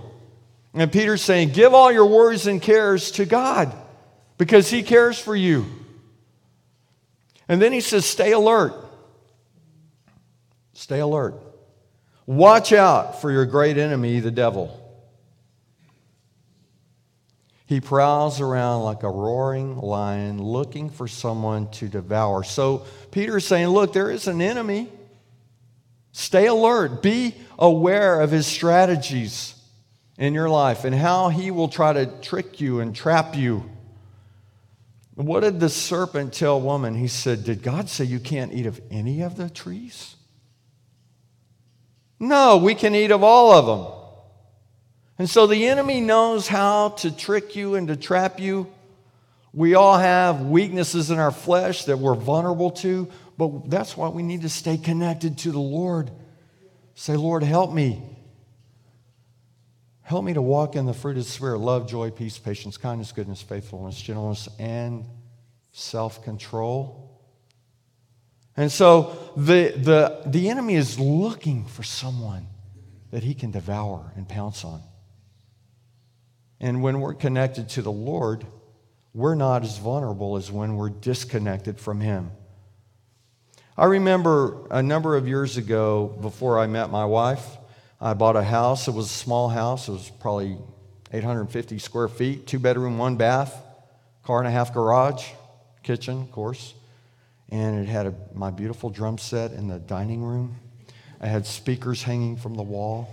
And 0.74 0.92
Peter's 0.92 1.22
saying, 1.22 1.50
Give 1.50 1.74
all 1.74 1.90
your 1.90 2.06
worries 2.06 2.46
and 2.46 2.62
cares 2.62 3.10
to 3.12 3.24
God 3.24 3.74
because 4.38 4.70
He 4.70 4.84
cares 4.84 5.18
for 5.18 5.34
you. 5.34 5.66
And 7.48 7.62
then 7.62 7.72
he 7.72 7.80
says, 7.80 8.04
Stay 8.04 8.32
alert. 8.32 8.74
Stay 10.76 11.00
alert. 11.00 11.34
Watch 12.26 12.70
out 12.70 13.22
for 13.22 13.32
your 13.32 13.46
great 13.46 13.78
enemy, 13.78 14.20
the 14.20 14.30
devil. 14.30 14.82
He 17.64 17.80
prowls 17.80 18.42
around 18.42 18.82
like 18.82 19.02
a 19.02 19.08
roaring 19.08 19.78
lion 19.78 20.40
looking 20.40 20.90
for 20.90 21.08
someone 21.08 21.70
to 21.72 21.88
devour. 21.88 22.44
So 22.44 22.84
Peter 23.10 23.38
is 23.38 23.46
saying, 23.46 23.68
Look, 23.68 23.94
there 23.94 24.10
is 24.10 24.28
an 24.28 24.42
enemy. 24.42 24.88
Stay 26.12 26.46
alert. 26.46 27.02
Be 27.02 27.34
aware 27.58 28.20
of 28.20 28.30
his 28.30 28.46
strategies 28.46 29.54
in 30.18 30.34
your 30.34 30.50
life 30.50 30.84
and 30.84 30.94
how 30.94 31.30
he 31.30 31.50
will 31.50 31.68
try 31.68 31.94
to 31.94 32.06
trick 32.20 32.60
you 32.60 32.80
and 32.80 32.94
trap 32.94 33.34
you. 33.34 33.68
What 35.14 35.40
did 35.40 35.58
the 35.58 35.70
serpent 35.70 36.34
tell 36.34 36.60
woman? 36.60 36.94
He 36.94 37.08
said, 37.08 37.44
Did 37.44 37.62
God 37.62 37.88
say 37.88 38.04
you 38.04 38.20
can't 38.20 38.52
eat 38.52 38.66
of 38.66 38.78
any 38.90 39.22
of 39.22 39.38
the 39.38 39.48
trees? 39.48 40.15
No, 42.18 42.56
we 42.56 42.74
can 42.74 42.94
eat 42.94 43.10
of 43.10 43.22
all 43.22 43.52
of 43.52 43.66
them. 43.66 43.92
And 45.18 45.28
so 45.30 45.46
the 45.46 45.66
enemy 45.66 46.00
knows 46.00 46.48
how 46.48 46.90
to 46.90 47.14
trick 47.14 47.56
you 47.56 47.74
and 47.74 47.88
to 47.88 47.96
trap 47.96 48.38
you. 48.38 48.72
We 49.52 49.74
all 49.74 49.96
have 49.96 50.42
weaknesses 50.42 51.10
in 51.10 51.18
our 51.18 51.30
flesh 51.30 51.84
that 51.84 51.98
we're 51.98 52.14
vulnerable 52.14 52.70
to, 52.72 53.08
but 53.38 53.70
that's 53.70 53.96
why 53.96 54.08
we 54.08 54.22
need 54.22 54.42
to 54.42 54.50
stay 54.50 54.76
connected 54.76 55.38
to 55.38 55.52
the 55.52 55.58
Lord. 55.58 56.10
Say, 56.94 57.16
Lord, 57.16 57.42
help 57.42 57.72
me. 57.72 58.02
Help 60.02 60.24
me 60.24 60.34
to 60.34 60.42
walk 60.42 60.76
in 60.76 60.86
the 60.86 60.94
fruit 60.94 61.16
of 61.16 61.24
the 61.24 61.30
Spirit 61.30 61.58
love, 61.58 61.88
joy, 61.88 62.10
peace, 62.10 62.38
patience, 62.38 62.76
kindness, 62.76 63.12
goodness, 63.12 63.42
faithfulness, 63.42 64.00
gentleness, 64.00 64.48
and 64.58 65.04
self 65.72 66.22
control. 66.22 67.05
And 68.56 68.72
so 68.72 69.32
the, 69.36 69.72
the, 69.76 70.22
the 70.26 70.48
enemy 70.48 70.76
is 70.76 70.98
looking 70.98 71.66
for 71.66 71.82
someone 71.82 72.46
that 73.10 73.22
he 73.22 73.34
can 73.34 73.50
devour 73.50 74.12
and 74.16 74.28
pounce 74.28 74.64
on. 74.64 74.82
And 76.58 76.82
when 76.82 77.00
we're 77.00 77.14
connected 77.14 77.68
to 77.70 77.82
the 77.82 77.92
Lord, 77.92 78.46
we're 79.12 79.34
not 79.34 79.62
as 79.62 79.76
vulnerable 79.76 80.36
as 80.36 80.50
when 80.50 80.76
we're 80.76 80.88
disconnected 80.88 81.78
from 81.78 82.00
him. 82.00 82.30
I 83.76 83.84
remember 83.84 84.66
a 84.70 84.82
number 84.82 85.16
of 85.16 85.28
years 85.28 85.58
ago, 85.58 86.16
before 86.22 86.58
I 86.58 86.66
met 86.66 86.90
my 86.90 87.04
wife, 87.04 87.44
I 88.00 88.14
bought 88.14 88.36
a 88.36 88.42
house. 88.42 88.88
It 88.88 88.92
was 88.92 89.06
a 89.06 89.14
small 89.14 89.50
house. 89.50 89.88
It 89.88 89.92
was 89.92 90.10
probably 90.18 90.56
850 91.12 91.78
square 91.78 92.08
feet, 92.08 92.46
two 92.46 92.58
bedroom, 92.58 92.96
one 92.96 93.16
bath, 93.16 93.54
car 94.22 94.38
and 94.38 94.48
a 94.48 94.50
half 94.50 94.72
garage, 94.72 95.26
kitchen, 95.82 96.22
of 96.22 96.32
course 96.32 96.72
and 97.50 97.78
it 97.78 97.88
had 97.88 98.06
a, 98.06 98.14
my 98.34 98.50
beautiful 98.50 98.90
drum 98.90 99.18
set 99.18 99.52
in 99.52 99.68
the 99.68 99.78
dining 99.78 100.22
room. 100.22 100.56
I 101.20 101.28
had 101.28 101.46
speakers 101.46 102.02
hanging 102.02 102.36
from 102.36 102.54
the 102.54 102.62
wall. 102.62 103.08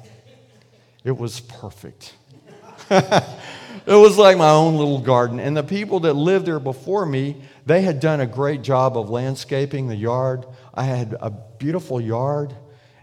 It 1.03 1.17
was 1.17 1.39
perfect. 1.39 2.13
it 2.89 3.23
was 3.87 4.17
like 4.17 4.37
my 4.37 4.49
own 4.49 4.75
little 4.77 4.99
garden. 4.99 5.39
And 5.39 5.55
the 5.55 5.63
people 5.63 6.01
that 6.01 6.13
lived 6.13 6.45
there 6.45 6.59
before 6.59 7.05
me, 7.05 7.41
they 7.65 7.81
had 7.81 7.99
done 7.99 8.21
a 8.21 8.25
great 8.25 8.61
job 8.61 8.97
of 8.97 9.09
landscaping 9.09 9.87
the 9.87 9.95
yard. 9.95 10.45
I 10.73 10.83
had 10.83 11.15
a 11.19 11.29
beautiful 11.29 12.01
yard. 12.01 12.55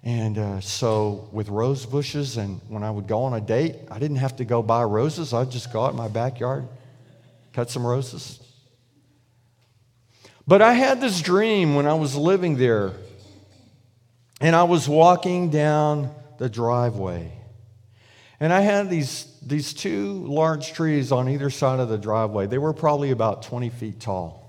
And 0.02 0.38
uh, 0.38 0.60
so, 0.60 1.28
with 1.30 1.50
rose 1.50 1.84
bushes, 1.84 2.38
and 2.38 2.58
when 2.68 2.82
I 2.82 2.90
would 2.90 3.06
go 3.06 3.24
on 3.24 3.34
a 3.34 3.40
date, 3.40 3.76
I 3.90 3.98
didn't 3.98 4.16
have 4.16 4.36
to 4.36 4.46
go 4.46 4.62
buy 4.62 4.82
roses. 4.84 5.34
I'd 5.34 5.50
just 5.50 5.70
go 5.70 5.84
out 5.84 5.90
in 5.90 5.96
my 5.96 6.08
backyard, 6.08 6.66
cut 7.52 7.68
some 7.68 7.86
roses, 7.86 8.40
but 10.46 10.62
I 10.62 10.72
had 10.72 11.00
this 11.00 11.20
dream 11.20 11.74
when 11.74 11.86
I 11.86 11.94
was 11.94 12.16
living 12.16 12.56
there, 12.56 12.92
and 14.40 14.56
I 14.56 14.64
was 14.64 14.88
walking 14.88 15.50
down 15.50 16.14
the 16.38 16.48
driveway. 16.48 17.32
And 18.40 18.52
I 18.52 18.60
had 18.60 18.88
these, 18.88 19.26
these 19.42 19.74
two 19.74 20.24
large 20.26 20.72
trees 20.72 21.12
on 21.12 21.28
either 21.28 21.50
side 21.50 21.78
of 21.78 21.90
the 21.90 21.98
driveway. 21.98 22.46
They 22.46 22.56
were 22.56 22.72
probably 22.72 23.10
about 23.10 23.42
20 23.42 23.68
feet 23.68 24.00
tall. 24.00 24.40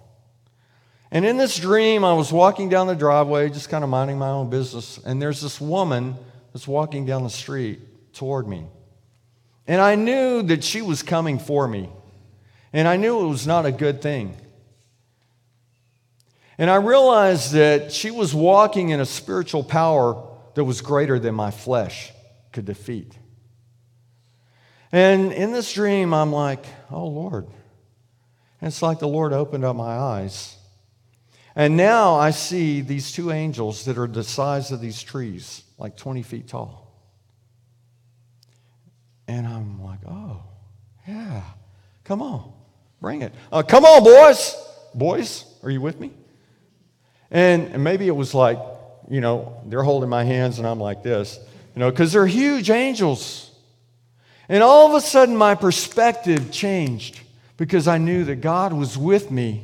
And 1.11 1.25
in 1.25 1.35
this 1.35 1.57
dream, 1.57 2.05
I 2.05 2.13
was 2.13 2.31
walking 2.31 2.69
down 2.69 2.87
the 2.87 2.95
driveway, 2.95 3.49
just 3.49 3.69
kind 3.69 3.83
of 3.83 3.89
minding 3.89 4.17
my 4.17 4.29
own 4.29 4.49
business, 4.49 4.97
and 5.05 5.21
there's 5.21 5.41
this 5.41 5.59
woman 5.59 6.15
that's 6.53 6.67
walking 6.67 7.05
down 7.05 7.23
the 7.23 7.29
street 7.29 8.13
toward 8.13 8.47
me. 8.47 8.65
And 9.67 9.81
I 9.81 9.95
knew 9.95 10.41
that 10.43 10.63
she 10.63 10.81
was 10.81 11.03
coming 11.03 11.37
for 11.37 11.67
me. 11.67 11.89
And 12.73 12.87
I 12.87 12.95
knew 12.95 13.25
it 13.25 13.27
was 13.27 13.45
not 13.45 13.65
a 13.65 13.71
good 13.71 14.01
thing. 14.01 14.37
And 16.61 16.69
I 16.69 16.75
realized 16.75 17.53
that 17.53 17.91
she 17.91 18.11
was 18.11 18.35
walking 18.35 18.89
in 18.89 18.99
a 18.99 19.05
spiritual 19.07 19.63
power 19.63 20.23
that 20.53 20.63
was 20.63 20.79
greater 20.81 21.17
than 21.17 21.33
my 21.33 21.49
flesh 21.49 22.11
could 22.53 22.65
defeat. 22.65 23.17
And 24.91 25.31
in 25.31 25.53
this 25.53 25.73
dream, 25.73 26.13
I'm 26.13 26.31
like, 26.31 26.63
oh 26.91 27.07
Lord. 27.07 27.45
And 27.45 28.67
it's 28.67 28.83
like 28.83 28.99
the 28.99 29.07
Lord 29.07 29.33
opened 29.33 29.65
up 29.65 29.75
my 29.75 29.97
eyes. 29.97 30.55
And 31.55 31.77
now 31.77 32.13
I 32.13 32.29
see 32.29 32.81
these 32.81 33.11
two 33.11 33.31
angels 33.31 33.85
that 33.85 33.97
are 33.97 34.05
the 34.05 34.23
size 34.23 34.71
of 34.71 34.81
these 34.81 35.01
trees, 35.01 35.63
like 35.79 35.97
20 35.97 36.21
feet 36.21 36.47
tall. 36.47 36.95
And 39.27 39.47
I'm 39.47 39.81
like, 39.81 40.01
oh, 40.07 40.43
yeah, 41.07 41.41
come 42.03 42.21
on, 42.21 42.53
bring 43.01 43.23
it. 43.23 43.33
Uh, 43.51 43.63
come 43.63 43.83
on, 43.83 44.03
boys. 44.03 44.55
Boys, 44.93 45.43
are 45.63 45.71
you 45.71 45.81
with 45.81 45.99
me? 45.99 46.11
And 47.31 47.81
maybe 47.83 48.07
it 48.07 48.15
was 48.15 48.33
like, 48.33 48.59
you 49.09 49.21
know, 49.21 49.61
they're 49.65 49.83
holding 49.83 50.09
my 50.09 50.23
hands 50.23 50.59
and 50.59 50.67
I'm 50.67 50.79
like 50.79 51.01
this, 51.01 51.39
you 51.73 51.79
know, 51.79 51.89
because 51.89 52.11
they're 52.11 52.27
huge 52.27 52.69
angels. 52.69 53.49
And 54.49 54.61
all 54.61 54.89
of 54.89 54.93
a 54.95 55.01
sudden, 55.01 55.35
my 55.37 55.55
perspective 55.55 56.51
changed 56.51 57.21
because 57.55 57.87
I 57.87 57.97
knew 57.97 58.25
that 58.25 58.37
God 58.37 58.73
was 58.73 58.97
with 58.97 59.31
me. 59.31 59.63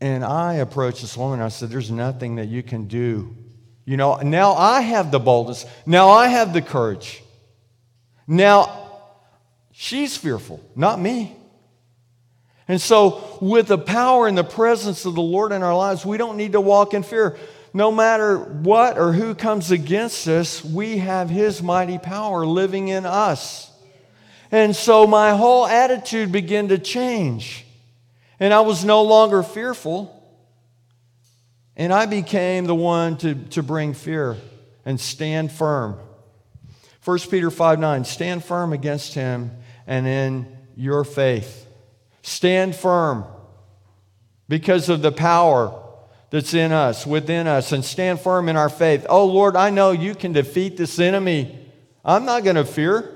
And 0.00 0.24
I 0.24 0.54
approached 0.54 1.00
this 1.00 1.16
woman. 1.16 1.40
I 1.40 1.48
said, 1.48 1.70
There's 1.70 1.90
nothing 1.90 2.36
that 2.36 2.48
you 2.48 2.62
can 2.62 2.88
do. 2.88 3.34
You 3.84 3.96
know, 3.96 4.16
now 4.16 4.54
I 4.54 4.80
have 4.80 5.10
the 5.10 5.20
boldness. 5.20 5.64
Now 5.86 6.10
I 6.10 6.28
have 6.28 6.52
the 6.52 6.60
courage. 6.60 7.22
Now 8.26 8.90
she's 9.72 10.16
fearful, 10.16 10.60
not 10.74 11.00
me. 11.00 11.36
And 12.66 12.80
so, 12.80 13.38
with 13.40 13.68
the 13.68 13.78
power 13.78 14.26
and 14.26 14.38
the 14.38 14.44
presence 14.44 15.04
of 15.04 15.14
the 15.14 15.22
Lord 15.22 15.52
in 15.52 15.62
our 15.62 15.76
lives, 15.76 16.06
we 16.06 16.16
don't 16.16 16.36
need 16.36 16.52
to 16.52 16.60
walk 16.60 16.94
in 16.94 17.02
fear. 17.02 17.36
No 17.74 17.92
matter 17.92 18.38
what 18.38 18.98
or 18.98 19.12
who 19.12 19.34
comes 19.34 19.70
against 19.70 20.26
us, 20.28 20.64
we 20.64 20.98
have 20.98 21.28
His 21.28 21.62
mighty 21.62 21.98
power 21.98 22.46
living 22.46 22.88
in 22.88 23.04
us. 23.04 23.70
And 24.50 24.74
so, 24.74 25.06
my 25.06 25.36
whole 25.36 25.66
attitude 25.66 26.32
began 26.32 26.68
to 26.68 26.78
change. 26.78 27.66
And 28.40 28.54
I 28.54 28.60
was 28.60 28.84
no 28.84 29.02
longer 29.02 29.42
fearful. 29.42 30.10
And 31.76 31.92
I 31.92 32.06
became 32.06 32.64
the 32.66 32.74
one 32.74 33.18
to, 33.18 33.34
to 33.34 33.62
bring 33.62 33.94
fear 33.94 34.36
and 34.84 35.00
stand 35.00 35.50
firm. 35.50 35.98
1 37.04 37.18
Peter 37.30 37.50
5 37.50 37.78
9, 37.78 38.04
stand 38.04 38.44
firm 38.44 38.72
against 38.72 39.14
him 39.14 39.50
and 39.86 40.06
in 40.06 40.56
your 40.76 41.04
faith. 41.04 41.63
Stand 42.26 42.74
firm 42.74 43.26
because 44.48 44.88
of 44.88 45.02
the 45.02 45.12
power 45.12 45.78
that's 46.30 46.54
in 46.54 46.72
us, 46.72 47.06
within 47.06 47.46
us, 47.46 47.70
and 47.70 47.84
stand 47.84 48.18
firm 48.18 48.48
in 48.48 48.56
our 48.56 48.70
faith. 48.70 49.04
Oh, 49.10 49.26
Lord, 49.26 49.56
I 49.56 49.68
know 49.68 49.90
you 49.90 50.14
can 50.14 50.32
defeat 50.32 50.78
this 50.78 50.98
enemy. 50.98 51.68
I'm 52.02 52.24
not 52.24 52.42
going 52.42 52.56
to 52.56 52.64
fear. 52.64 53.14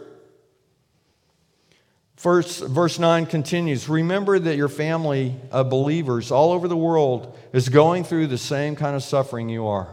First, 2.16 2.62
verse 2.62 2.98
9 2.98 3.24
continues 3.24 3.88
Remember 3.88 4.38
that 4.38 4.56
your 4.56 4.68
family 4.68 5.36
of 5.50 5.70
believers 5.70 6.30
all 6.30 6.52
over 6.52 6.68
the 6.68 6.76
world 6.76 7.34
is 7.54 7.70
going 7.70 8.04
through 8.04 8.26
the 8.26 8.36
same 8.36 8.76
kind 8.76 8.94
of 8.94 9.02
suffering 9.02 9.48
you 9.48 9.68
are. 9.68 9.88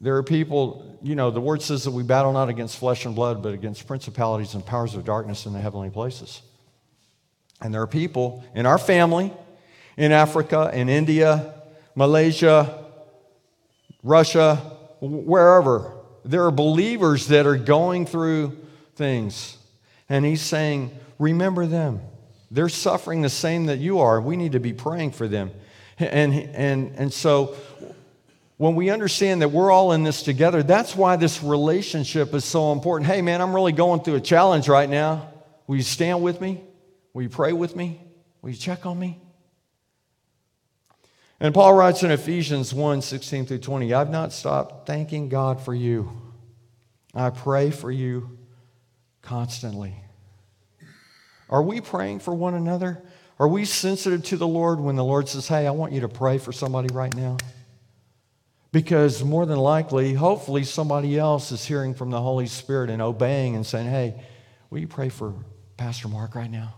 There 0.00 0.16
are 0.16 0.24
people, 0.24 0.98
you 1.00 1.14
know, 1.14 1.30
the 1.30 1.40
word 1.40 1.62
says 1.62 1.84
that 1.84 1.92
we 1.92 2.02
battle 2.02 2.32
not 2.32 2.48
against 2.48 2.76
flesh 2.76 3.06
and 3.06 3.14
blood, 3.14 3.40
but 3.40 3.54
against 3.54 3.86
principalities 3.86 4.54
and 4.54 4.66
powers 4.66 4.96
of 4.96 5.04
darkness 5.04 5.46
in 5.46 5.52
the 5.52 5.60
heavenly 5.60 5.90
places. 5.90 6.42
And 7.60 7.72
there 7.72 7.82
are 7.82 7.86
people 7.86 8.44
in 8.54 8.66
our 8.66 8.78
family, 8.78 9.32
in 9.96 10.12
Africa, 10.12 10.70
in 10.74 10.88
India, 10.88 11.54
Malaysia, 11.94 12.84
Russia, 14.02 14.56
wherever, 15.00 15.92
there 16.24 16.44
are 16.44 16.50
believers 16.50 17.28
that 17.28 17.46
are 17.46 17.56
going 17.56 18.06
through 18.06 18.56
things. 18.96 19.56
And 20.08 20.24
he's 20.24 20.42
saying, 20.42 20.90
Remember 21.18 21.66
them. 21.66 22.00
They're 22.50 22.68
suffering 22.68 23.22
the 23.22 23.28
same 23.28 23.66
that 23.66 23.78
you 23.78 24.00
are. 24.00 24.20
We 24.20 24.36
need 24.36 24.52
to 24.52 24.60
be 24.60 24.72
praying 24.72 25.12
for 25.12 25.28
them. 25.28 25.50
And, 25.98 26.34
and, 26.34 26.92
and 26.96 27.12
so 27.12 27.56
when 28.56 28.74
we 28.74 28.90
understand 28.90 29.42
that 29.42 29.48
we're 29.48 29.70
all 29.70 29.92
in 29.92 30.02
this 30.02 30.22
together, 30.22 30.62
that's 30.62 30.94
why 30.96 31.16
this 31.16 31.42
relationship 31.42 32.34
is 32.34 32.44
so 32.44 32.72
important. 32.72 33.10
Hey, 33.10 33.22
man, 33.22 33.40
I'm 33.40 33.54
really 33.54 33.72
going 33.72 34.00
through 34.00 34.16
a 34.16 34.20
challenge 34.20 34.68
right 34.68 34.88
now. 34.88 35.28
Will 35.66 35.76
you 35.76 35.82
stand 35.82 36.22
with 36.22 36.40
me? 36.40 36.60
Will 37.14 37.22
you 37.22 37.28
pray 37.30 37.52
with 37.52 37.74
me? 37.74 38.02
Will 38.42 38.50
you 38.50 38.56
check 38.56 38.84
on 38.84 38.98
me? 38.98 39.18
And 41.40 41.54
Paul 41.54 41.74
writes 41.74 42.02
in 42.02 42.10
Ephesians 42.10 42.74
1 42.74 43.02
16 43.02 43.46
through 43.46 43.58
20, 43.58 43.94
I've 43.94 44.10
not 44.10 44.32
stopped 44.32 44.86
thanking 44.86 45.28
God 45.28 45.60
for 45.60 45.74
you. 45.74 46.10
I 47.14 47.30
pray 47.30 47.70
for 47.70 47.90
you 47.90 48.38
constantly. 49.22 49.94
Are 51.48 51.62
we 51.62 51.80
praying 51.80 52.20
for 52.20 52.34
one 52.34 52.54
another? 52.54 53.02
Are 53.38 53.48
we 53.48 53.64
sensitive 53.64 54.24
to 54.24 54.36
the 54.36 54.46
Lord 54.46 54.80
when 54.80 54.96
the 54.96 55.04
Lord 55.04 55.28
says, 55.28 55.48
Hey, 55.48 55.66
I 55.66 55.70
want 55.70 55.92
you 55.92 56.00
to 56.00 56.08
pray 56.08 56.38
for 56.38 56.52
somebody 56.52 56.92
right 56.92 57.14
now? 57.14 57.36
Because 58.72 59.22
more 59.22 59.46
than 59.46 59.58
likely, 59.58 60.14
hopefully, 60.14 60.64
somebody 60.64 61.16
else 61.16 61.52
is 61.52 61.64
hearing 61.64 61.94
from 61.94 62.10
the 62.10 62.20
Holy 62.20 62.46
Spirit 62.46 62.90
and 62.90 63.00
obeying 63.00 63.54
and 63.54 63.64
saying, 63.64 63.88
Hey, 63.88 64.20
will 64.70 64.80
you 64.80 64.88
pray 64.88 65.08
for 65.08 65.34
Pastor 65.76 66.08
Mark 66.08 66.34
right 66.34 66.50
now? 66.50 66.74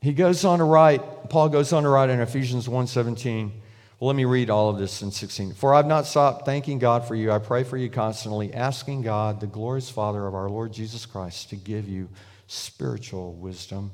He 0.00 0.12
goes 0.12 0.44
on 0.44 0.58
to 0.58 0.64
write, 0.64 1.28
Paul 1.28 1.48
goes 1.48 1.72
on 1.72 1.82
to 1.82 1.88
write 1.88 2.10
in 2.10 2.20
Ephesians 2.20 2.68
1:17. 2.68 3.52
Well, 3.98 4.06
let 4.06 4.16
me 4.16 4.24
read 4.24 4.48
all 4.48 4.68
of 4.68 4.78
this 4.78 5.02
in 5.02 5.10
16. 5.10 5.54
For 5.54 5.74
I've 5.74 5.86
not 5.86 6.06
stopped 6.06 6.44
thanking 6.46 6.78
God 6.78 7.04
for 7.04 7.16
you. 7.16 7.32
I 7.32 7.38
pray 7.38 7.64
for 7.64 7.76
you 7.76 7.90
constantly, 7.90 8.54
asking 8.54 9.02
God, 9.02 9.40
the 9.40 9.48
glorious 9.48 9.90
Father 9.90 10.24
of 10.26 10.36
our 10.36 10.48
Lord 10.48 10.72
Jesus 10.72 11.04
Christ, 11.04 11.50
to 11.50 11.56
give 11.56 11.88
you 11.88 12.08
spiritual 12.46 13.32
wisdom 13.34 13.90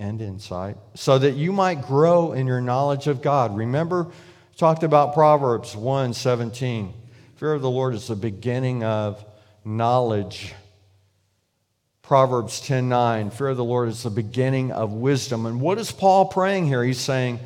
and 0.00 0.20
insight, 0.20 0.76
so 0.94 1.18
that 1.18 1.36
you 1.36 1.52
might 1.52 1.82
grow 1.82 2.32
in 2.32 2.48
your 2.48 2.60
knowledge 2.60 3.06
of 3.06 3.22
God. 3.22 3.56
Remember, 3.56 4.08
talked 4.56 4.82
about 4.82 5.14
Proverbs 5.14 5.76
1:17. 5.76 6.94
Fear 7.36 7.54
of 7.54 7.62
the 7.62 7.70
Lord 7.70 7.94
is 7.94 8.08
the 8.08 8.16
beginning 8.16 8.82
of 8.82 9.24
knowledge. 9.64 10.52
Proverbs 12.08 12.62
10:9. 12.62 13.28
Fear 13.28 13.48
of 13.48 13.58
the 13.58 13.64
Lord 13.64 13.90
is 13.90 14.02
the 14.02 14.08
beginning 14.08 14.72
of 14.72 14.94
wisdom. 14.94 15.44
And 15.44 15.60
what 15.60 15.76
is 15.76 15.92
Paul 15.92 16.24
praying 16.24 16.66
here? 16.66 16.82
He's 16.82 16.98
saying, 16.98 17.38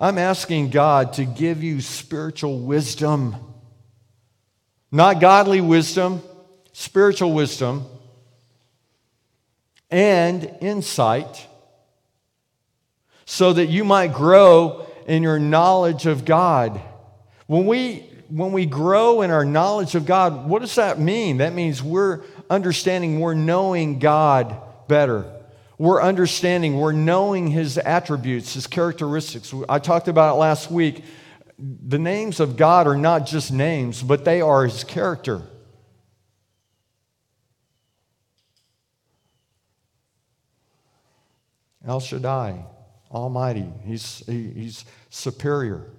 I'm 0.00 0.18
asking 0.18 0.70
God 0.70 1.12
to 1.12 1.24
give 1.24 1.62
you 1.62 1.80
spiritual 1.80 2.58
wisdom. 2.58 3.36
Not 4.90 5.20
godly 5.20 5.60
wisdom, 5.60 6.22
spiritual 6.72 7.34
wisdom, 7.34 7.86
and 9.92 10.52
insight, 10.60 11.46
so 13.26 13.52
that 13.52 13.66
you 13.66 13.84
might 13.84 14.12
grow 14.12 14.88
in 15.06 15.22
your 15.22 15.38
knowledge 15.38 16.06
of 16.06 16.24
God. 16.24 16.80
When 17.46 17.64
we, 17.64 18.00
when 18.28 18.50
we 18.50 18.66
grow 18.66 19.22
in 19.22 19.30
our 19.30 19.44
knowledge 19.44 19.94
of 19.94 20.04
God, 20.04 20.48
what 20.48 20.62
does 20.62 20.74
that 20.74 20.98
mean? 20.98 21.36
That 21.36 21.54
means 21.54 21.80
we're 21.80 22.24
understanding, 22.54 23.20
we're 23.20 23.34
knowing 23.34 23.98
God 23.98 24.56
better. 24.88 25.30
We're 25.76 26.00
understanding, 26.00 26.78
we're 26.78 26.92
knowing 26.92 27.48
his 27.48 27.78
attributes, 27.78 28.54
his 28.54 28.66
characteristics. 28.66 29.52
I 29.68 29.80
talked 29.80 30.08
about 30.08 30.34
it 30.34 30.38
last 30.38 30.70
week. 30.70 31.04
The 31.58 31.98
names 31.98 32.40
of 32.40 32.56
God 32.56 32.86
are 32.86 32.96
not 32.96 33.26
just 33.26 33.52
names, 33.52 34.02
but 34.02 34.24
they 34.24 34.40
are 34.40 34.64
his 34.64 34.84
character. 34.84 35.42
El 41.86 42.00
Shaddai, 42.00 42.64
Almighty. 43.10 43.70
He's, 43.84 44.22
he, 44.26 44.50
he's 44.50 44.84
superior. 45.10 45.90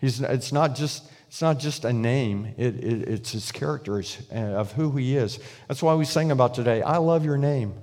He's, 0.00 0.20
it's, 0.20 0.52
not 0.52 0.74
just, 0.74 1.10
it's 1.28 1.42
not 1.42 1.58
just 1.58 1.84
a 1.84 1.92
name, 1.92 2.54
it, 2.56 2.76
it, 2.76 3.08
it's 3.08 3.32
his 3.32 3.52
character 3.52 4.02
uh, 4.32 4.34
of 4.34 4.72
who 4.72 4.92
he 4.92 5.16
is. 5.16 5.38
That's 5.68 5.82
why 5.82 5.94
we 5.94 6.04
sing 6.04 6.30
about 6.30 6.54
today 6.54 6.82
I 6.82 6.96
love 6.96 7.24
your 7.24 7.36
name. 7.36 7.74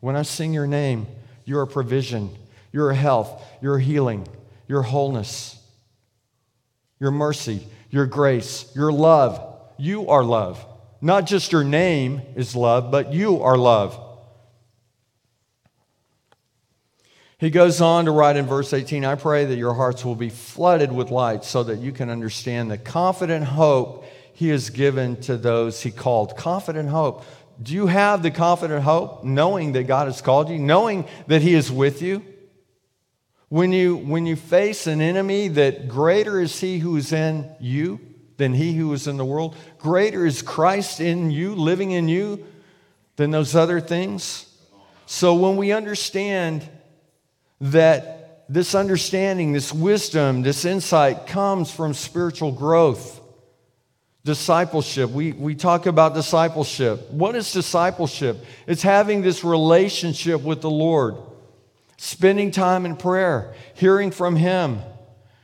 When 0.00 0.16
I 0.16 0.22
sing 0.22 0.52
your 0.52 0.66
name, 0.66 1.06
you're 1.44 1.62
a 1.62 1.66
provision, 1.66 2.30
you're 2.72 2.90
a 2.90 2.94
health, 2.94 3.42
you're 3.60 3.78
healing, 3.78 4.26
your 4.66 4.82
wholeness, 4.82 5.60
your 7.00 7.10
mercy, 7.10 7.66
your 7.90 8.06
grace, 8.06 8.70
your 8.74 8.92
love. 8.92 9.44
You 9.78 10.08
are 10.08 10.24
love. 10.24 10.64
Not 11.00 11.26
just 11.26 11.52
your 11.52 11.64
name 11.64 12.22
is 12.34 12.56
love, 12.56 12.90
but 12.90 13.12
you 13.12 13.42
are 13.42 13.56
love. 13.56 14.07
He 17.38 17.50
goes 17.50 17.80
on 17.80 18.06
to 18.06 18.10
write 18.10 18.36
in 18.36 18.46
verse 18.46 18.72
18 18.72 19.04
I 19.04 19.14
pray 19.14 19.44
that 19.44 19.56
your 19.56 19.74
hearts 19.74 20.04
will 20.04 20.16
be 20.16 20.28
flooded 20.28 20.90
with 20.90 21.10
light 21.10 21.44
so 21.44 21.62
that 21.62 21.78
you 21.78 21.92
can 21.92 22.10
understand 22.10 22.70
the 22.70 22.78
confident 22.78 23.44
hope 23.44 24.04
he 24.34 24.48
has 24.48 24.70
given 24.70 25.20
to 25.22 25.36
those 25.36 25.80
he 25.80 25.90
called. 25.90 26.36
Confident 26.36 26.88
hope. 26.88 27.24
Do 27.60 27.74
you 27.74 27.86
have 27.88 28.22
the 28.22 28.30
confident 28.30 28.84
hope, 28.84 29.24
knowing 29.24 29.72
that 29.72 29.84
God 29.84 30.06
has 30.06 30.20
called 30.20 30.48
you, 30.48 30.58
knowing 30.58 31.06
that 31.26 31.42
He 31.42 31.54
is 31.54 31.72
with 31.72 32.02
you? 32.02 32.24
When 33.48 33.72
you, 33.72 33.96
when 33.96 34.26
you 34.26 34.36
face 34.36 34.86
an 34.86 35.00
enemy, 35.00 35.48
that 35.48 35.88
greater 35.88 36.40
is 36.40 36.60
He 36.60 36.78
who 36.78 36.96
is 36.96 37.12
in 37.12 37.50
you 37.58 37.98
than 38.36 38.54
He 38.54 38.74
who 38.74 38.92
is 38.92 39.08
in 39.08 39.16
the 39.16 39.24
world, 39.24 39.56
greater 39.78 40.24
is 40.24 40.42
Christ 40.42 41.00
in 41.00 41.32
you, 41.32 41.56
living 41.56 41.90
in 41.90 42.08
you, 42.08 42.46
than 43.16 43.32
those 43.32 43.56
other 43.56 43.80
things. 43.80 44.46
So 45.06 45.34
when 45.34 45.56
we 45.56 45.72
understand 45.72 46.68
that 47.60 48.44
this 48.48 48.74
understanding, 48.74 49.52
this 49.52 49.72
wisdom, 49.72 50.42
this 50.42 50.64
insight 50.64 51.26
comes 51.26 51.70
from 51.70 51.92
spiritual 51.92 52.52
growth, 52.52 53.20
discipleship. 54.24 55.10
We, 55.10 55.32
we 55.32 55.54
talk 55.54 55.86
about 55.86 56.14
discipleship. 56.14 57.10
What 57.10 57.34
is 57.34 57.52
discipleship? 57.52 58.44
It's 58.66 58.82
having 58.82 59.22
this 59.22 59.44
relationship 59.44 60.42
with 60.42 60.60
the 60.62 60.70
Lord, 60.70 61.16
spending 61.98 62.50
time 62.50 62.86
in 62.86 62.96
prayer, 62.96 63.54
hearing 63.74 64.10
from 64.10 64.36
Him, 64.36 64.80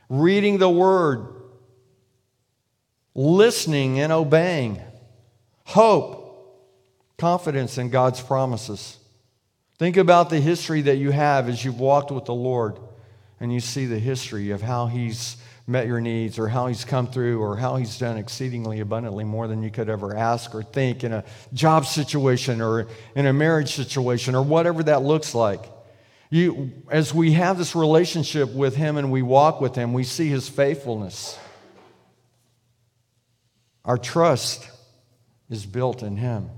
reading 0.09 0.59
the 0.59 0.70
Word, 0.70 1.27
listening 3.14 4.00
and 4.00 4.12
obeying, 4.12 4.81
hope, 5.64 6.22
confidence 7.18 7.79
in 7.79 7.90
God's 7.90 8.20
promises. 8.20 8.98
Think 9.79 9.97
about 9.97 10.31
the 10.31 10.41
history 10.41 10.83
that 10.83 10.97
you 10.97 11.11
have 11.11 11.49
as 11.49 11.65
you've 11.65 11.81
walked 11.81 12.11
with 12.11 12.27
the 12.27 12.35
Lord 12.35 12.79
and 13.41 13.53
you 13.53 13.61
see 13.61 13.87
the 13.87 13.99
history 13.99 14.51
of 14.51 14.63
how 14.63 14.87
He's 14.87 15.37
met 15.67 15.87
your 15.87 16.01
needs 16.01 16.39
or 16.39 16.49
how 16.49 16.67
he's 16.67 16.85
come 16.85 17.07
through 17.07 17.41
or 17.41 17.57
how 17.57 17.77
he's 17.77 17.99
done 17.99 18.19
exceedingly 18.19 18.81
abundantly 18.81 19.25
more 19.25 19.49
than 19.49 19.63
you 19.63 19.71
could 19.71 19.89
ever 19.89 20.15
ask 20.15 20.55
or 20.55 20.63
think 20.63 21.05
in 21.05 21.13
a 21.13 21.25
job 21.55 21.87
situation 21.87 22.61
or 22.61 22.87
in 23.17 23.27
a 23.27 23.33
marriage 23.33 23.75
situation 23.75 24.35
or 24.35 24.43
whatever 24.43 24.83
that 24.83 25.03
looks 25.03 25.35
like. 25.35 25.65
You, 26.29 26.73
as 26.91 27.15
we 27.15 27.33
have 27.33 27.57
this 27.57 27.75
relationship 27.75 28.53
with 28.53 28.77
him 28.77 28.97
and 28.97 29.11
we 29.11 29.23
walk 29.23 29.61
with 29.61 29.75
him, 29.75 29.93
we 29.93 30.05
see 30.05 30.29
his 30.29 30.49
faithfulness. 30.49 31.39
Our 33.85 33.99
trust 33.99 34.69
is 35.49 35.65
built 35.65 36.03
in 36.03 36.17
him. 36.17 36.51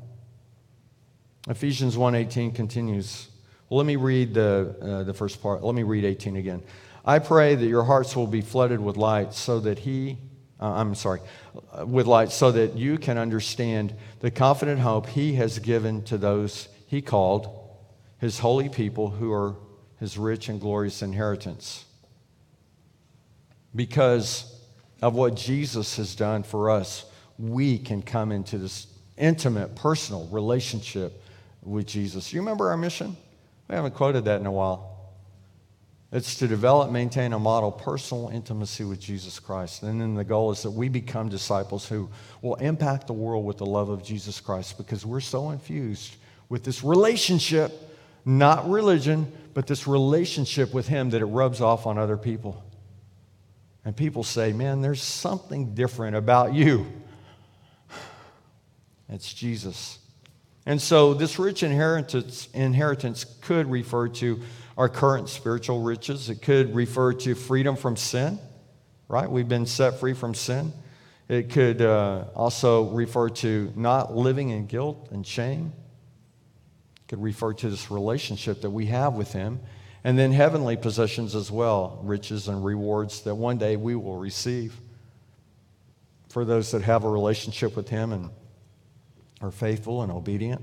Ephesians 1.48 1.96
1:18 1.96 2.52
continues. 2.52 3.28
Well, 3.68 3.78
let 3.78 3.86
me 3.86 3.96
read 3.96 4.34
the, 4.34 4.74
uh, 4.80 5.02
the 5.04 5.14
first 5.14 5.40
part. 5.40 5.62
Let 5.62 5.74
me 5.74 5.84
read 5.84 6.04
18 6.04 6.36
again. 6.36 6.62
I 7.04 7.20
pray 7.20 7.54
that 7.54 7.66
your 7.66 7.84
hearts 7.84 8.16
will 8.16 8.26
be 8.26 8.40
flooded 8.40 8.80
with 8.80 8.96
light 8.96 9.32
so 9.32 9.60
that 9.60 9.80
He, 9.80 10.18
uh, 10.60 10.72
I'm 10.72 10.94
sorry, 10.96 11.20
uh, 11.72 11.86
with 11.86 12.06
light 12.06 12.32
so 12.32 12.50
that 12.50 12.74
you 12.74 12.98
can 12.98 13.16
understand 13.16 13.94
the 14.20 14.30
confident 14.30 14.80
hope 14.80 15.08
He 15.08 15.34
has 15.34 15.60
given 15.60 16.02
to 16.04 16.18
those 16.18 16.68
He 16.88 17.00
called, 17.00 17.48
His 18.18 18.40
holy 18.40 18.68
people 18.68 19.10
who 19.10 19.32
are 19.32 19.54
His 20.00 20.18
rich 20.18 20.48
and 20.48 20.60
glorious 20.60 21.00
inheritance. 21.00 21.84
Because 23.74 24.52
of 25.00 25.14
what 25.14 25.36
Jesus 25.36 25.96
has 25.96 26.16
done 26.16 26.42
for 26.42 26.70
us, 26.70 27.04
we 27.38 27.78
can 27.78 28.02
come 28.02 28.32
into 28.32 28.58
this 28.58 28.88
intimate, 29.16 29.76
personal 29.76 30.26
relationship 30.28 31.22
with 31.66 31.86
Jesus. 31.86 32.32
You 32.32 32.40
remember 32.40 32.70
our 32.70 32.76
mission? 32.76 33.16
We 33.68 33.74
haven't 33.74 33.94
quoted 33.94 34.24
that 34.26 34.40
in 34.40 34.46
a 34.46 34.52
while. 34.52 34.92
It's 36.12 36.36
to 36.36 36.46
develop, 36.46 36.90
maintain, 36.92 37.32
and 37.32 37.42
model 37.42 37.72
personal 37.72 38.28
intimacy 38.28 38.84
with 38.84 39.00
Jesus 39.00 39.40
Christ. 39.40 39.82
And 39.82 40.00
then 40.00 40.14
the 40.14 40.24
goal 40.24 40.52
is 40.52 40.62
that 40.62 40.70
we 40.70 40.88
become 40.88 41.28
disciples 41.28 41.88
who 41.88 42.08
will 42.42 42.54
impact 42.56 43.08
the 43.08 43.12
world 43.12 43.44
with 43.44 43.58
the 43.58 43.66
love 43.66 43.88
of 43.88 44.04
Jesus 44.04 44.40
Christ 44.40 44.78
because 44.78 45.04
we're 45.04 45.20
so 45.20 45.50
infused 45.50 46.16
with 46.48 46.62
this 46.62 46.84
relationship, 46.84 47.72
not 48.24 48.70
religion, 48.70 49.30
but 49.52 49.66
this 49.66 49.88
relationship 49.88 50.72
with 50.72 50.86
Him 50.86 51.10
that 51.10 51.20
it 51.20 51.26
rubs 51.26 51.60
off 51.60 51.86
on 51.86 51.98
other 51.98 52.16
people. 52.16 52.62
And 53.84 53.96
people 53.96 54.22
say, 54.22 54.52
man, 54.52 54.82
there's 54.82 55.02
something 55.02 55.74
different 55.74 56.16
about 56.16 56.54
you. 56.54 56.86
It's 59.08 59.32
Jesus. 59.32 60.00
And 60.66 60.82
so 60.82 61.14
this 61.14 61.38
rich 61.38 61.62
inheritance, 61.62 62.48
inheritance 62.52 63.24
could 63.42 63.70
refer 63.70 64.08
to 64.08 64.40
our 64.76 64.88
current 64.88 65.28
spiritual 65.28 65.80
riches. 65.80 66.28
It 66.28 66.42
could 66.42 66.74
refer 66.74 67.12
to 67.12 67.36
freedom 67.36 67.76
from 67.76 67.96
sin, 67.96 68.40
right? 69.08 69.30
We've 69.30 69.48
been 69.48 69.66
set 69.66 70.00
free 70.00 70.12
from 70.12 70.34
sin. 70.34 70.72
It 71.28 71.50
could 71.50 71.80
uh, 71.80 72.24
also 72.34 72.90
refer 72.90 73.28
to 73.28 73.72
not 73.76 74.14
living 74.14 74.50
in 74.50 74.66
guilt 74.66 75.08
and 75.12 75.24
shame. 75.24 75.72
It 76.96 77.08
could 77.08 77.22
refer 77.22 77.52
to 77.54 77.70
this 77.70 77.90
relationship 77.90 78.60
that 78.62 78.70
we 78.70 78.86
have 78.86 79.14
with 79.14 79.32
Him. 79.32 79.60
And 80.02 80.18
then 80.18 80.32
heavenly 80.32 80.76
possessions 80.76 81.34
as 81.34 81.50
well, 81.50 82.00
riches 82.02 82.48
and 82.48 82.64
rewards 82.64 83.22
that 83.22 83.34
one 83.34 83.58
day 83.58 83.76
we 83.76 83.94
will 83.94 84.18
receive 84.18 84.80
for 86.28 86.44
those 86.44 86.70
that 86.72 86.82
have 86.82 87.04
a 87.04 87.08
relationship 87.08 87.76
with 87.76 87.88
Him 87.88 88.12
and 88.12 88.30
are 89.46 89.50
faithful 89.50 90.02
and 90.02 90.12
obedient. 90.12 90.60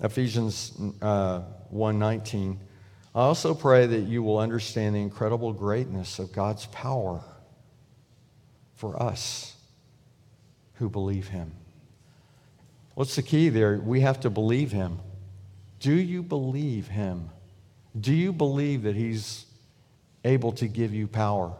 Ephesians 0.00 0.72
uh, 1.00 1.42
1.19 1.72 2.58
I 3.14 3.20
also 3.20 3.54
pray 3.54 3.84
that 3.86 4.00
you 4.00 4.22
will 4.22 4.38
understand 4.38 4.94
the 4.94 5.00
incredible 5.00 5.52
greatness 5.52 6.18
of 6.18 6.32
God's 6.32 6.64
power 6.66 7.22
for 8.74 9.00
us 9.00 9.54
who 10.74 10.88
believe 10.88 11.28
Him. 11.28 11.52
What's 12.94 13.16
the 13.16 13.22
key 13.22 13.50
there? 13.50 13.76
We 13.76 14.00
have 14.00 14.20
to 14.20 14.30
believe 14.30 14.72
Him. 14.72 14.98
Do 15.78 15.92
you 15.92 16.22
believe 16.22 16.88
Him? 16.88 17.28
Do 17.98 18.14
you 18.14 18.32
believe 18.32 18.84
that 18.84 18.96
He's 18.96 19.44
able 20.24 20.52
to 20.52 20.66
give 20.66 20.94
you 20.94 21.06
power? 21.06 21.52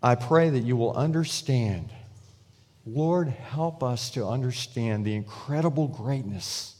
I 0.00 0.14
pray 0.14 0.48
that 0.50 0.60
you 0.60 0.76
will 0.76 0.94
understand. 0.94 1.90
Lord, 2.90 3.28
help 3.28 3.82
us 3.82 4.10
to 4.12 4.26
understand 4.26 5.04
the 5.04 5.14
incredible 5.14 5.88
greatness 5.88 6.74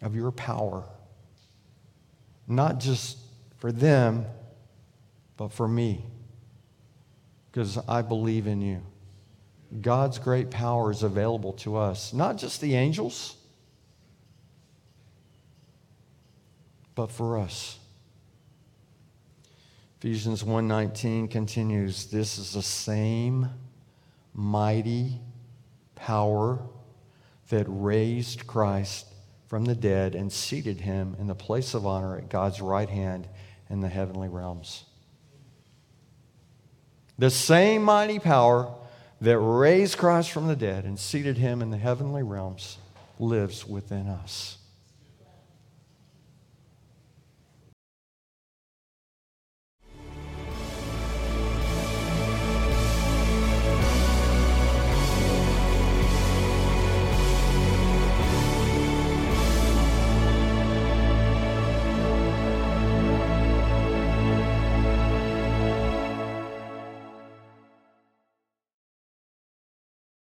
of 0.00 0.14
your 0.14 0.30
power 0.30 0.84
not 2.46 2.80
just 2.80 3.18
for 3.58 3.72
them, 3.72 4.26
but 5.36 5.48
for 5.48 5.66
me, 5.66 6.04
because 7.50 7.78
I 7.88 8.02
believe 8.02 8.46
in 8.46 8.60
you. 8.60 8.82
God's 9.80 10.18
great 10.18 10.50
power 10.50 10.90
is 10.90 11.02
available 11.02 11.54
to 11.54 11.76
us, 11.76 12.12
not 12.12 12.36
just 12.36 12.60
the 12.60 12.74
angels, 12.74 13.36
but 16.94 17.10
for 17.10 17.38
us. 17.38 17.78
Ephesians 19.98 20.42
1:19 20.42 21.28
continues, 21.28 22.06
this 22.06 22.38
is 22.38 22.52
the 22.52 22.62
same 22.62 23.48
mighty 24.34 25.20
power 25.94 26.60
that 27.50 27.66
raised 27.68 28.46
Christ 28.46 29.06
from 29.46 29.64
the 29.64 29.74
dead 29.74 30.14
and 30.14 30.32
seated 30.32 30.80
him 30.80 31.16
in 31.18 31.26
the 31.26 31.34
place 31.34 31.74
of 31.74 31.86
honor 31.86 32.16
at 32.16 32.30
God's 32.30 32.60
right 32.60 32.88
hand 32.88 33.28
in 33.68 33.80
the 33.80 33.88
heavenly 33.88 34.28
realms. 34.28 34.84
The 37.18 37.30
same 37.30 37.82
mighty 37.82 38.18
power 38.18 38.74
that 39.20 39.38
raised 39.38 39.98
Christ 39.98 40.30
from 40.30 40.48
the 40.48 40.56
dead 40.56 40.84
and 40.84 40.98
seated 40.98 41.36
him 41.38 41.62
in 41.62 41.70
the 41.70 41.76
heavenly 41.76 42.22
realms 42.22 42.78
lives 43.18 43.66
within 43.66 44.08
us. 44.08 44.58